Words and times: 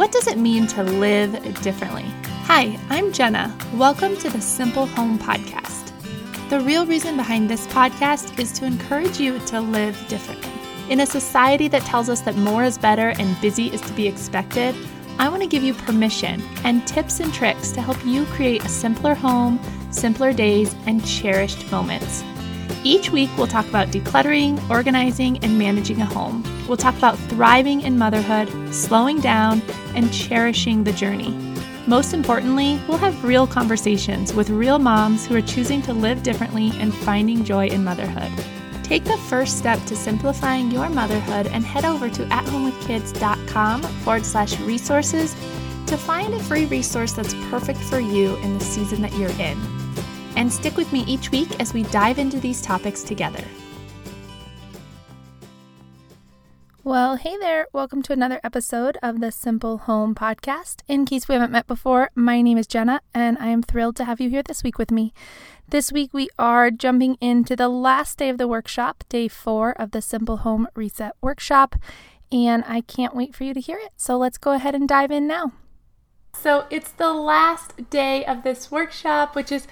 What 0.00 0.12
does 0.12 0.28
it 0.28 0.38
mean 0.38 0.66
to 0.68 0.82
live 0.82 1.32
differently? 1.60 2.06
Hi, 2.44 2.78
I'm 2.88 3.12
Jenna. 3.12 3.54
Welcome 3.74 4.16
to 4.16 4.30
the 4.30 4.40
Simple 4.40 4.86
Home 4.86 5.18
Podcast. 5.18 5.92
The 6.48 6.58
real 6.60 6.86
reason 6.86 7.18
behind 7.18 7.50
this 7.50 7.66
podcast 7.66 8.38
is 8.38 8.50
to 8.52 8.64
encourage 8.64 9.20
you 9.20 9.38
to 9.40 9.60
live 9.60 10.02
differently. 10.08 10.50
In 10.88 11.00
a 11.00 11.06
society 11.06 11.68
that 11.68 11.82
tells 11.82 12.08
us 12.08 12.22
that 12.22 12.34
more 12.36 12.64
is 12.64 12.78
better 12.78 13.10
and 13.18 13.38
busy 13.42 13.66
is 13.66 13.82
to 13.82 13.92
be 13.92 14.08
expected, 14.08 14.74
I 15.18 15.28
want 15.28 15.42
to 15.42 15.46
give 15.46 15.62
you 15.62 15.74
permission 15.74 16.42
and 16.64 16.86
tips 16.88 17.20
and 17.20 17.30
tricks 17.34 17.70
to 17.72 17.82
help 17.82 18.02
you 18.02 18.24
create 18.24 18.64
a 18.64 18.70
simpler 18.70 19.14
home, 19.14 19.60
simpler 19.90 20.32
days, 20.32 20.74
and 20.86 21.06
cherished 21.06 21.70
moments. 21.70 22.24
Each 22.82 23.10
week, 23.10 23.28
we'll 23.36 23.46
talk 23.46 23.68
about 23.68 23.88
decluttering, 23.88 24.58
organizing, 24.70 25.36
and 25.44 25.58
managing 25.58 26.00
a 26.00 26.06
home. 26.06 26.42
We'll 26.66 26.78
talk 26.78 26.96
about 26.96 27.18
thriving 27.18 27.82
in 27.82 27.98
motherhood, 27.98 28.48
slowing 28.74 29.20
down, 29.20 29.60
and 29.94 30.10
cherishing 30.12 30.84
the 30.84 30.92
journey. 30.92 31.30
Most 31.86 32.14
importantly, 32.14 32.80
we'll 32.88 32.96
have 32.98 33.22
real 33.22 33.46
conversations 33.46 34.32
with 34.32 34.48
real 34.48 34.78
moms 34.78 35.26
who 35.26 35.36
are 35.36 35.42
choosing 35.42 35.82
to 35.82 35.92
live 35.92 36.22
differently 36.22 36.70
and 36.76 36.94
finding 36.94 37.44
joy 37.44 37.66
in 37.66 37.84
motherhood. 37.84 38.30
Take 38.82 39.04
the 39.04 39.18
first 39.28 39.58
step 39.58 39.84
to 39.84 39.94
simplifying 39.94 40.70
your 40.70 40.88
motherhood 40.88 41.48
and 41.48 41.64
head 41.64 41.84
over 41.84 42.08
to 42.08 42.24
athomewithkids.com 42.26 43.82
forward 43.82 44.24
slash 44.24 44.58
resources 44.60 45.34
to 45.86 45.98
find 45.98 46.32
a 46.32 46.42
free 46.44 46.64
resource 46.66 47.12
that's 47.12 47.34
perfect 47.50 47.78
for 47.80 48.00
you 48.00 48.36
in 48.36 48.58
the 48.58 48.64
season 48.64 49.02
that 49.02 49.12
you're 49.14 49.30
in 49.40 49.79
and 50.36 50.52
stick 50.52 50.76
with 50.76 50.92
me 50.92 51.04
each 51.06 51.30
week 51.30 51.60
as 51.60 51.74
we 51.74 51.82
dive 51.84 52.18
into 52.18 52.40
these 52.40 52.62
topics 52.62 53.02
together. 53.02 53.44
Well, 56.82 57.16
hey 57.16 57.36
there. 57.36 57.66
Welcome 57.74 58.02
to 58.04 58.14
another 58.14 58.40
episode 58.42 58.96
of 59.02 59.20
the 59.20 59.30
Simple 59.30 59.78
Home 59.78 60.14
Podcast. 60.14 60.80
In 60.88 61.04
case 61.04 61.28
we 61.28 61.34
haven't 61.34 61.52
met 61.52 61.66
before, 61.66 62.10
my 62.14 62.40
name 62.40 62.56
is 62.56 62.66
Jenna, 62.66 63.02
and 63.12 63.36
I 63.38 63.48
am 63.48 63.62
thrilled 63.62 63.96
to 63.96 64.06
have 64.06 64.18
you 64.18 64.30
here 64.30 64.42
this 64.42 64.64
week 64.64 64.78
with 64.78 64.90
me. 64.90 65.12
This 65.68 65.92
week, 65.92 66.14
we 66.14 66.30
are 66.38 66.70
jumping 66.70 67.16
into 67.20 67.54
the 67.54 67.68
last 67.68 68.16
day 68.16 68.30
of 68.30 68.38
the 68.38 68.48
workshop, 68.48 69.04
day 69.10 69.28
four 69.28 69.72
of 69.72 69.90
the 69.90 70.00
Simple 70.00 70.38
Home 70.38 70.66
Reset 70.74 71.12
Workshop, 71.20 71.76
and 72.32 72.64
I 72.66 72.80
can't 72.80 73.14
wait 73.14 73.34
for 73.34 73.44
you 73.44 73.52
to 73.52 73.60
hear 73.60 73.78
it. 73.78 73.92
So 73.96 74.16
let's 74.16 74.38
go 74.38 74.52
ahead 74.52 74.74
and 74.74 74.88
dive 74.88 75.10
in 75.10 75.26
now. 75.26 75.52
So, 76.32 76.66
it's 76.70 76.92
the 76.92 77.12
last 77.12 77.90
day 77.90 78.24
of 78.24 78.42
this 78.42 78.70
workshop, 78.70 79.36
which 79.36 79.52
is 79.52 79.66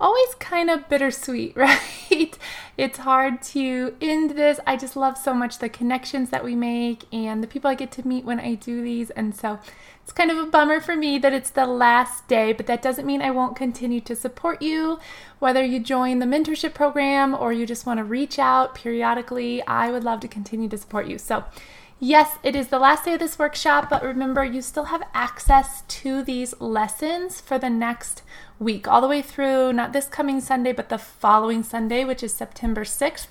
always 0.00 0.34
kind 0.38 0.70
of 0.70 0.88
bittersweet, 0.88 1.56
right? 1.56 2.38
it's 2.76 2.98
hard 2.98 3.42
to 3.42 3.96
end 4.00 4.30
this. 4.30 4.60
I 4.66 4.76
just 4.76 4.96
love 4.96 5.18
so 5.18 5.34
much 5.34 5.58
the 5.58 5.68
connections 5.68 6.30
that 6.30 6.44
we 6.44 6.54
make 6.54 7.04
and 7.12 7.42
the 7.42 7.48
people 7.48 7.70
I 7.70 7.74
get 7.74 7.90
to 7.92 8.06
meet 8.06 8.24
when 8.24 8.38
I 8.38 8.54
do 8.54 8.82
these. 8.82 9.10
And 9.10 9.34
so 9.34 9.58
it's 10.04 10.12
kind 10.12 10.30
of 10.30 10.38
a 10.38 10.46
bummer 10.46 10.80
for 10.80 10.96
me 10.96 11.18
that 11.18 11.32
it's 11.32 11.50
the 11.50 11.66
last 11.66 12.28
day, 12.28 12.52
but 12.52 12.66
that 12.66 12.80
doesn't 12.80 13.04
mean 13.04 13.20
I 13.20 13.30
won't 13.30 13.56
continue 13.56 14.00
to 14.02 14.14
support 14.14 14.62
you. 14.62 15.00
Whether 15.38 15.64
you 15.64 15.80
join 15.80 16.20
the 16.20 16.26
mentorship 16.26 16.72
program 16.72 17.34
or 17.34 17.52
you 17.52 17.66
just 17.66 17.84
want 17.84 17.98
to 17.98 18.04
reach 18.04 18.38
out 18.38 18.74
periodically, 18.74 19.62
I 19.66 19.90
would 19.90 20.04
love 20.04 20.20
to 20.20 20.28
continue 20.28 20.68
to 20.68 20.78
support 20.78 21.08
you. 21.08 21.18
So, 21.18 21.44
Yes, 22.00 22.38
it 22.44 22.54
is 22.54 22.68
the 22.68 22.78
last 22.78 23.04
day 23.04 23.14
of 23.14 23.18
this 23.18 23.40
workshop, 23.40 23.90
but 23.90 24.04
remember, 24.04 24.44
you 24.44 24.62
still 24.62 24.84
have 24.84 25.02
access 25.14 25.82
to 25.88 26.22
these 26.22 26.54
lessons 26.60 27.40
for 27.40 27.58
the 27.58 27.68
next 27.68 28.22
week, 28.60 28.86
all 28.86 29.00
the 29.00 29.08
way 29.08 29.20
through 29.20 29.72
not 29.72 29.92
this 29.92 30.06
coming 30.06 30.40
Sunday, 30.40 30.72
but 30.72 30.90
the 30.90 30.98
following 30.98 31.64
Sunday, 31.64 32.04
which 32.04 32.22
is 32.22 32.32
September 32.32 32.84
6th. 32.84 33.30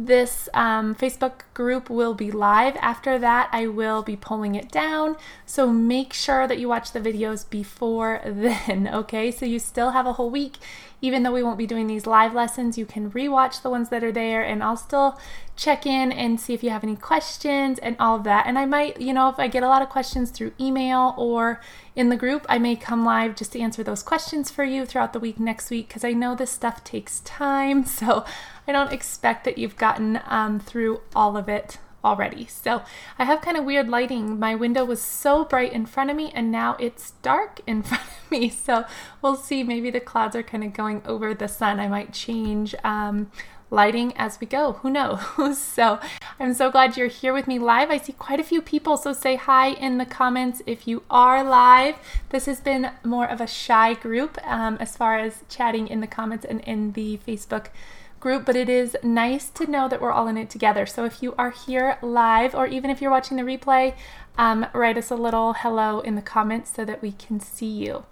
This 0.00 0.48
um, 0.54 0.94
Facebook 0.94 1.40
group 1.52 1.90
will 1.90 2.14
be 2.14 2.30
live. 2.30 2.76
After 2.80 3.18
that, 3.18 3.50
I 3.52 3.66
will 3.66 4.02
be 4.02 4.16
pulling 4.16 4.54
it 4.54 4.70
down. 4.70 5.16
So 5.44 5.70
make 5.70 6.14
sure 6.14 6.46
that 6.46 6.58
you 6.58 6.68
watch 6.68 6.92
the 6.92 7.00
videos 7.00 7.50
before 7.50 8.22
then, 8.24 8.88
okay? 8.90 9.30
So 9.30 9.44
you 9.44 9.58
still 9.58 9.90
have 9.90 10.06
a 10.06 10.14
whole 10.14 10.30
week 10.30 10.56
even 11.00 11.22
though 11.22 11.32
we 11.32 11.42
won't 11.42 11.58
be 11.58 11.66
doing 11.66 11.86
these 11.86 12.06
live 12.06 12.34
lessons, 12.34 12.76
you 12.76 12.84
can 12.84 13.10
rewatch 13.10 13.62
the 13.62 13.70
ones 13.70 13.88
that 13.90 14.02
are 14.02 14.12
there 14.12 14.42
and 14.42 14.62
I'll 14.62 14.76
still 14.76 15.18
check 15.54 15.86
in 15.86 16.10
and 16.12 16.40
see 16.40 16.54
if 16.54 16.62
you 16.62 16.70
have 16.70 16.84
any 16.84 16.96
questions 16.96 17.78
and 17.78 17.96
all 17.98 18.16
of 18.16 18.24
that. 18.24 18.46
And 18.46 18.58
I 18.58 18.64
might, 18.64 19.00
you 19.00 19.12
know, 19.12 19.28
if 19.28 19.38
I 19.38 19.48
get 19.48 19.62
a 19.62 19.68
lot 19.68 19.82
of 19.82 19.88
questions 19.88 20.30
through 20.30 20.52
email 20.60 21.14
or 21.16 21.60
in 21.94 22.08
the 22.08 22.16
group, 22.16 22.46
I 22.48 22.58
may 22.58 22.76
come 22.76 23.04
live 23.04 23.36
just 23.36 23.52
to 23.52 23.60
answer 23.60 23.82
those 23.82 24.02
questions 24.02 24.50
for 24.50 24.64
you 24.64 24.84
throughout 24.86 25.12
the 25.12 25.20
week 25.20 25.38
next 25.38 25.70
week 25.70 25.88
because 25.88 26.04
I 26.04 26.12
know 26.12 26.34
this 26.34 26.50
stuff 26.50 26.82
takes 26.84 27.20
time. 27.20 27.84
So 27.98 28.24
I 28.66 28.72
don't 28.72 28.92
expect 28.92 29.44
that 29.44 29.58
you've 29.58 29.76
gotten 29.76 30.20
um, 30.26 30.60
through 30.60 31.00
all 31.16 31.36
of 31.36 31.48
it 31.48 31.78
already. 32.04 32.46
So 32.46 32.82
I 33.18 33.24
have 33.24 33.40
kind 33.40 33.56
of 33.56 33.64
weird 33.64 33.88
lighting. 33.88 34.38
My 34.38 34.54
window 34.54 34.84
was 34.84 35.02
so 35.02 35.44
bright 35.44 35.72
in 35.72 35.86
front 35.86 36.10
of 36.10 36.16
me 36.16 36.30
and 36.34 36.50
now 36.50 36.76
it's 36.78 37.12
dark 37.22 37.60
in 37.66 37.82
front 37.84 38.02
of 38.04 38.30
me. 38.30 38.48
So 38.48 38.84
we'll 39.22 39.36
see. 39.36 39.62
Maybe 39.62 39.90
the 39.90 40.00
clouds 40.00 40.36
are 40.36 40.42
kind 40.42 40.64
of 40.64 40.72
going 40.72 41.02
over 41.04 41.34
the 41.34 41.48
sun. 41.48 41.80
I 41.80 41.88
might 41.88 42.12
change 42.12 42.74
um, 42.84 43.30
lighting 43.70 44.16
as 44.16 44.40
we 44.40 44.46
go. 44.46 44.72
Who 44.74 44.90
knows? 44.90 45.58
so 45.58 46.00
I'm 46.38 46.54
so 46.54 46.70
glad 46.70 46.96
you're 46.96 47.08
here 47.08 47.32
with 47.32 47.46
me 47.46 47.58
live. 47.58 47.90
I 47.90 47.98
see 47.98 48.12
quite 48.12 48.40
a 48.40 48.44
few 48.44 48.62
people. 48.62 48.96
So 48.96 49.12
say 49.12 49.36
hi 49.36 49.70
in 49.70 49.98
the 49.98 50.06
comments 50.06 50.62
if 50.66 50.86
you 50.86 51.02
are 51.10 51.44
live. 51.44 51.96
This 52.30 52.46
has 52.46 52.60
been 52.60 52.92
more 53.04 53.28
of 53.28 53.40
a 53.40 53.46
shy 53.46 53.94
group 53.94 54.38
um, 54.46 54.76
as 54.80 54.96
far 54.96 55.18
as 55.18 55.44
chatting 55.48 55.88
in 55.88 56.00
the 56.00 56.06
comments 56.06 56.44
and 56.44 56.60
in 56.62 56.92
the 56.92 57.18
Facebook 57.26 57.66
group, 58.20 58.44
but 58.44 58.56
it 58.56 58.68
is 58.68 58.96
nice 59.02 59.48
to 59.50 59.70
know 59.70 59.88
that 59.88 60.00
we're 60.00 60.12
all 60.12 60.28
in 60.28 60.36
it 60.36 60.50
together. 60.50 60.86
So 60.86 61.04
if 61.04 61.22
you 61.22 61.34
are 61.38 61.50
here 61.50 61.98
live, 62.02 62.54
or 62.54 62.66
even 62.66 62.90
if 62.90 63.00
you're 63.00 63.10
watching 63.10 63.36
the 63.36 63.42
replay, 63.42 63.94
um, 64.36 64.66
write 64.72 64.98
us 64.98 65.10
a 65.10 65.16
little 65.16 65.52
hello 65.52 66.00
in 66.00 66.14
the 66.14 66.22
comments 66.22 66.72
so 66.74 66.84
that 66.84 67.02
we 67.02 67.12
can 67.12 67.40
see 67.40 67.66
you. 67.66 68.04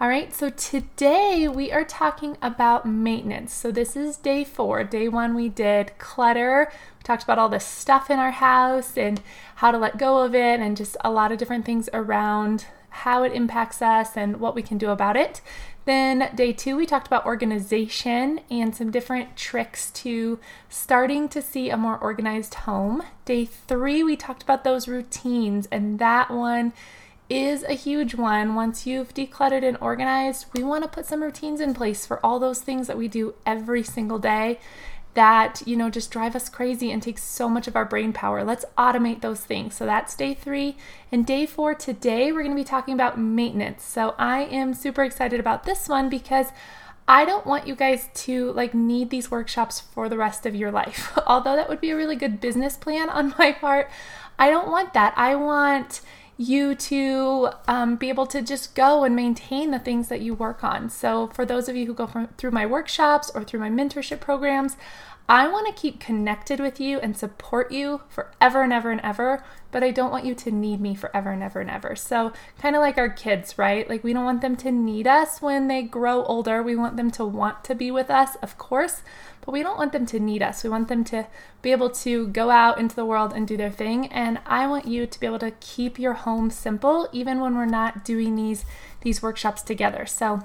All 0.00 0.08
right, 0.08 0.34
so 0.34 0.50
today 0.50 1.46
we 1.46 1.70
are 1.70 1.84
talking 1.84 2.36
about 2.42 2.84
maintenance. 2.84 3.54
So 3.54 3.70
this 3.70 3.94
is 3.94 4.16
day 4.16 4.42
four. 4.42 4.82
Day 4.82 5.08
one, 5.08 5.34
we 5.34 5.48
did 5.48 5.96
clutter. 5.98 6.72
We 6.98 7.02
talked 7.04 7.22
about 7.22 7.38
all 7.38 7.48
the 7.48 7.60
stuff 7.60 8.10
in 8.10 8.18
our 8.18 8.32
house 8.32 8.96
and 8.96 9.20
how 9.56 9.70
to 9.70 9.78
let 9.78 9.98
go 9.98 10.18
of 10.18 10.34
it, 10.34 10.58
and 10.58 10.76
just 10.76 10.96
a 11.04 11.10
lot 11.10 11.30
of 11.30 11.38
different 11.38 11.64
things 11.64 11.88
around 11.92 12.66
how 12.88 13.22
it 13.22 13.32
impacts 13.32 13.80
us 13.80 14.16
and 14.16 14.38
what 14.38 14.54
we 14.54 14.62
can 14.62 14.76
do 14.76 14.90
about 14.90 15.16
it. 15.16 15.40
Then, 15.84 16.30
day 16.34 16.52
two, 16.52 16.76
we 16.76 16.86
talked 16.86 17.08
about 17.08 17.26
organization 17.26 18.40
and 18.50 18.74
some 18.74 18.92
different 18.92 19.36
tricks 19.36 19.90
to 19.90 20.38
starting 20.68 21.28
to 21.30 21.42
see 21.42 21.70
a 21.70 21.76
more 21.76 21.98
organized 21.98 22.54
home. 22.54 23.02
Day 23.24 23.44
three, 23.44 24.02
we 24.02 24.16
talked 24.16 24.44
about 24.44 24.62
those 24.62 24.86
routines, 24.86 25.66
and 25.72 25.98
that 25.98 26.30
one 26.30 26.72
is 27.28 27.64
a 27.64 27.72
huge 27.72 28.14
one. 28.14 28.54
Once 28.54 28.86
you've 28.86 29.14
decluttered 29.14 29.64
and 29.66 29.78
organized, 29.80 30.46
we 30.54 30.62
want 30.62 30.84
to 30.84 30.88
put 30.88 31.06
some 31.06 31.22
routines 31.22 31.60
in 31.60 31.74
place 31.74 32.06
for 32.06 32.24
all 32.24 32.38
those 32.38 32.60
things 32.60 32.86
that 32.86 32.98
we 32.98 33.08
do 33.08 33.34
every 33.44 33.82
single 33.82 34.18
day 34.18 34.60
that, 35.14 35.62
you 35.66 35.76
know, 35.76 35.90
just 35.90 36.10
drive 36.10 36.34
us 36.34 36.48
crazy 36.48 36.90
and 36.90 37.02
take 37.02 37.18
so 37.18 37.48
much 37.48 37.68
of 37.68 37.76
our 37.76 37.84
brain 37.84 38.12
power. 38.12 38.42
Let's 38.42 38.64
automate 38.78 39.20
those 39.20 39.40
things. 39.40 39.74
So 39.74 39.84
that's 39.84 40.14
day 40.14 40.34
three. 40.34 40.76
And 41.10 41.26
day 41.26 41.44
four, 41.44 41.74
today, 41.74 42.32
we're 42.32 42.42
going 42.42 42.56
to 42.56 42.60
be 42.60 42.64
talking 42.64 42.94
about 42.94 43.18
maintenance. 43.18 43.84
So 43.84 44.14
I 44.18 44.44
am 44.44 44.72
super 44.72 45.04
excited 45.04 45.38
about 45.38 45.64
this 45.64 45.88
one 45.88 46.08
because 46.08 46.46
I 47.06 47.24
don't 47.24 47.46
want 47.46 47.66
you 47.66 47.74
guys 47.74 48.08
to 48.14 48.52
like 48.52 48.74
need 48.74 49.10
these 49.10 49.30
workshops 49.30 49.80
for 49.80 50.08
the 50.08 50.16
rest 50.16 50.46
of 50.46 50.54
your 50.54 50.70
life. 50.70 51.16
Although 51.26 51.56
that 51.56 51.68
would 51.68 51.80
be 51.80 51.90
a 51.90 51.96
really 51.96 52.16
good 52.16 52.40
business 52.40 52.76
plan 52.76 53.10
on 53.10 53.34
my 53.38 53.52
part, 53.52 53.90
I 54.38 54.50
don't 54.50 54.68
want 54.68 54.94
that. 54.94 55.12
I 55.16 55.34
want 55.34 56.00
you 56.36 56.74
to 56.74 57.50
um, 57.68 57.96
be 57.96 58.08
able 58.08 58.26
to 58.26 58.42
just 58.42 58.74
go 58.74 59.04
and 59.04 59.14
maintain 59.14 59.70
the 59.70 59.78
things 59.78 60.08
that 60.08 60.20
you 60.20 60.34
work 60.34 60.64
on. 60.64 60.88
So, 60.88 61.28
for 61.28 61.44
those 61.44 61.68
of 61.68 61.76
you 61.76 61.86
who 61.86 61.94
go 61.94 62.06
from, 62.06 62.28
through 62.38 62.50
my 62.52 62.66
workshops 62.66 63.30
or 63.34 63.44
through 63.44 63.60
my 63.60 63.70
mentorship 63.70 64.20
programs, 64.20 64.76
I 65.28 65.46
want 65.46 65.66
to 65.66 65.80
keep 65.80 66.00
connected 66.00 66.58
with 66.58 66.80
you 66.80 66.98
and 66.98 67.16
support 67.16 67.70
you 67.70 68.02
forever 68.08 68.62
and 68.62 68.72
ever 68.72 68.90
and 68.90 69.00
ever, 69.02 69.44
but 69.70 69.82
I 69.82 69.90
don't 69.90 70.10
want 70.10 70.24
you 70.24 70.34
to 70.34 70.50
need 70.50 70.80
me 70.80 70.94
forever 70.94 71.30
and 71.30 71.42
ever 71.42 71.60
and 71.60 71.70
ever. 71.70 71.94
So, 71.94 72.32
kind 72.58 72.74
of 72.74 72.82
like 72.82 72.98
our 72.98 73.08
kids, 73.08 73.56
right? 73.56 73.88
Like, 73.88 74.02
we 74.02 74.12
don't 74.12 74.24
want 74.24 74.40
them 74.40 74.56
to 74.56 74.72
need 74.72 75.06
us 75.06 75.40
when 75.40 75.68
they 75.68 75.82
grow 75.82 76.24
older. 76.24 76.62
We 76.62 76.76
want 76.76 76.96
them 76.96 77.10
to 77.12 77.24
want 77.24 77.64
to 77.64 77.74
be 77.74 77.90
with 77.90 78.10
us, 78.10 78.36
of 78.42 78.58
course, 78.58 79.02
but 79.40 79.52
we 79.52 79.62
don't 79.62 79.78
want 79.78 79.92
them 79.92 80.06
to 80.06 80.20
need 80.20 80.42
us. 80.42 80.64
We 80.64 80.70
want 80.70 80.88
them 80.88 81.04
to 81.04 81.26
be 81.62 81.70
able 81.70 81.90
to 81.90 82.26
go 82.26 82.50
out 82.50 82.78
into 82.78 82.96
the 82.96 83.06
world 83.06 83.32
and 83.32 83.46
do 83.46 83.56
their 83.56 83.70
thing. 83.70 84.06
And 84.08 84.38
I 84.44 84.66
want 84.66 84.86
you 84.86 85.06
to 85.06 85.20
be 85.20 85.26
able 85.26 85.38
to 85.38 85.52
keep 85.60 85.98
your 85.98 86.14
home 86.14 86.50
simple, 86.50 87.08
even 87.12 87.40
when 87.40 87.56
we're 87.56 87.64
not 87.64 88.04
doing 88.04 88.34
these, 88.34 88.64
these 89.02 89.22
workshops 89.22 89.62
together. 89.62 90.04
So, 90.04 90.42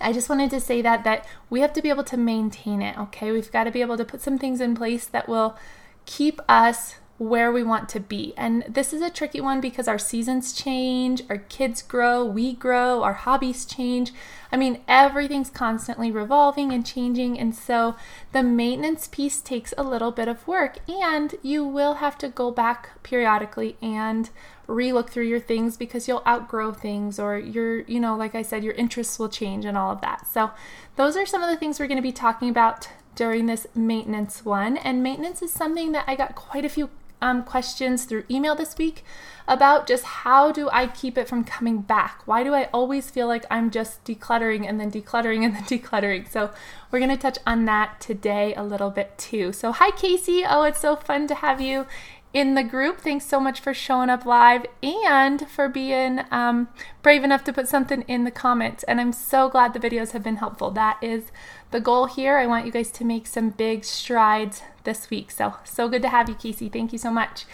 I 0.00 0.12
just 0.12 0.28
wanted 0.28 0.50
to 0.50 0.60
say 0.60 0.82
that 0.82 1.04
that 1.04 1.26
we 1.48 1.60
have 1.60 1.72
to 1.74 1.82
be 1.82 1.90
able 1.90 2.04
to 2.04 2.16
maintain 2.16 2.82
it, 2.82 2.98
okay? 2.98 3.32
We've 3.32 3.52
got 3.52 3.64
to 3.64 3.70
be 3.70 3.80
able 3.80 3.96
to 3.96 4.04
put 4.04 4.20
some 4.20 4.38
things 4.38 4.60
in 4.60 4.74
place 4.74 5.06
that 5.06 5.28
will 5.28 5.56
keep 6.04 6.40
us 6.48 6.96
where 7.18 7.50
we 7.50 7.62
want 7.62 7.88
to 7.88 8.00
be. 8.00 8.34
And 8.36 8.64
this 8.68 8.92
is 8.92 9.00
a 9.00 9.08
tricky 9.08 9.40
one 9.40 9.60
because 9.60 9.88
our 9.88 9.98
seasons 9.98 10.52
change, 10.52 11.22
our 11.30 11.38
kids 11.38 11.80
grow, 11.80 12.24
we 12.24 12.52
grow, 12.52 13.02
our 13.02 13.14
hobbies 13.14 13.64
change. 13.64 14.12
I 14.52 14.56
mean, 14.56 14.82
everything's 14.86 15.48
constantly 15.48 16.10
revolving 16.10 16.72
and 16.72 16.84
changing. 16.84 17.38
And 17.38 17.54
so 17.54 17.96
the 18.32 18.42
maintenance 18.42 19.08
piece 19.08 19.40
takes 19.40 19.72
a 19.78 19.82
little 19.82 20.10
bit 20.10 20.28
of 20.28 20.46
work, 20.46 20.78
and 20.88 21.34
you 21.42 21.64
will 21.64 21.94
have 21.94 22.18
to 22.18 22.28
go 22.28 22.50
back 22.50 23.02
periodically 23.02 23.76
and 23.80 24.28
relook 24.66 25.10
through 25.10 25.26
your 25.26 25.40
things 25.40 25.76
because 25.76 26.08
you'll 26.08 26.22
outgrow 26.26 26.72
things 26.72 27.18
or 27.18 27.38
your, 27.38 27.80
you 27.82 28.00
know, 28.00 28.16
like 28.16 28.34
I 28.34 28.42
said, 28.42 28.64
your 28.64 28.74
interests 28.74 29.18
will 29.18 29.28
change 29.28 29.64
and 29.64 29.76
all 29.76 29.92
of 29.92 30.00
that. 30.00 30.26
So, 30.26 30.50
those 30.96 31.16
are 31.16 31.26
some 31.26 31.42
of 31.42 31.50
the 31.50 31.56
things 31.56 31.78
we're 31.78 31.86
going 31.86 31.96
to 31.96 32.02
be 32.02 32.12
talking 32.12 32.48
about 32.48 32.88
during 33.14 33.46
this 33.46 33.66
maintenance 33.74 34.44
one. 34.44 34.76
And 34.76 35.02
maintenance 35.02 35.42
is 35.42 35.52
something 35.52 35.92
that 35.92 36.04
I 36.06 36.16
got 36.16 36.34
quite 36.34 36.64
a 36.64 36.68
few 36.68 36.90
um, 37.22 37.42
questions 37.44 38.04
through 38.04 38.24
email 38.30 38.54
this 38.54 38.76
week 38.76 39.02
about 39.48 39.86
just 39.86 40.04
how 40.04 40.52
do 40.52 40.68
I 40.70 40.86
keep 40.86 41.16
it 41.16 41.28
from 41.28 41.44
coming 41.44 41.80
back? 41.80 42.22
Why 42.26 42.42
do 42.42 42.52
I 42.52 42.64
always 42.74 43.10
feel 43.10 43.26
like 43.26 43.44
I'm 43.50 43.70
just 43.70 44.04
decluttering 44.04 44.68
and 44.68 44.78
then 44.80 44.90
decluttering 44.90 45.44
and 45.44 45.54
then 45.54 45.62
decluttering? 45.64 46.30
So, 46.30 46.50
we're 46.90 46.98
going 46.98 47.10
to 47.10 47.16
touch 47.16 47.38
on 47.46 47.64
that 47.66 48.00
today 48.00 48.54
a 48.54 48.62
little 48.62 48.90
bit 48.90 49.16
too. 49.18 49.52
So, 49.52 49.72
hi, 49.72 49.90
Casey. 49.90 50.44
Oh, 50.48 50.62
it's 50.62 50.80
so 50.80 50.96
fun 50.96 51.26
to 51.28 51.34
have 51.36 51.60
you 51.60 51.86
in 52.32 52.54
the 52.54 52.62
group. 52.62 53.00
Thanks 53.00 53.26
so 53.26 53.40
much 53.40 53.60
for 53.60 53.72
showing 53.72 54.10
up 54.10 54.24
live 54.24 54.66
and 54.82 55.48
for 55.48 55.68
being 55.68 56.20
um, 56.30 56.68
brave 57.02 57.24
enough 57.24 57.44
to 57.44 57.52
put 57.52 57.68
something 57.68 58.02
in 58.02 58.24
the 58.24 58.30
comments. 58.30 58.82
And 58.84 59.00
I'm 59.00 59.12
so 59.12 59.48
glad 59.48 59.72
the 59.72 59.80
videos 59.80 60.12
have 60.12 60.22
been 60.22 60.36
helpful. 60.36 60.70
That 60.70 60.98
is 61.02 61.32
the 61.70 61.80
goal 61.80 62.06
here. 62.06 62.36
I 62.36 62.46
want 62.46 62.66
you 62.66 62.72
guys 62.72 62.90
to 62.92 63.04
make 63.04 63.26
some 63.26 63.50
big 63.50 63.84
strides 63.84 64.62
this 64.84 65.08
week. 65.10 65.30
So, 65.30 65.54
so 65.64 65.88
good 65.88 66.02
to 66.02 66.08
have 66.08 66.28
you, 66.28 66.34
Casey. 66.34 66.68
Thank 66.68 66.92
you 66.92 66.98
so 66.98 67.10
much. 67.10 67.46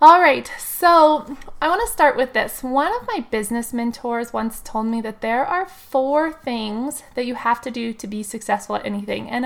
All 0.00 0.20
right, 0.20 0.48
so 0.60 1.36
I 1.60 1.66
want 1.68 1.80
to 1.84 1.92
start 1.92 2.16
with 2.16 2.32
this. 2.32 2.62
One 2.62 2.94
of 2.94 3.08
my 3.08 3.26
business 3.32 3.72
mentors 3.72 4.32
once 4.32 4.60
told 4.60 4.86
me 4.86 5.00
that 5.00 5.22
there 5.22 5.44
are 5.44 5.66
four 5.66 6.32
things 6.32 7.02
that 7.16 7.26
you 7.26 7.34
have 7.34 7.60
to 7.62 7.70
do 7.72 7.92
to 7.92 8.06
be 8.06 8.22
successful 8.22 8.76
at 8.76 8.86
anything. 8.86 9.28
And 9.28 9.44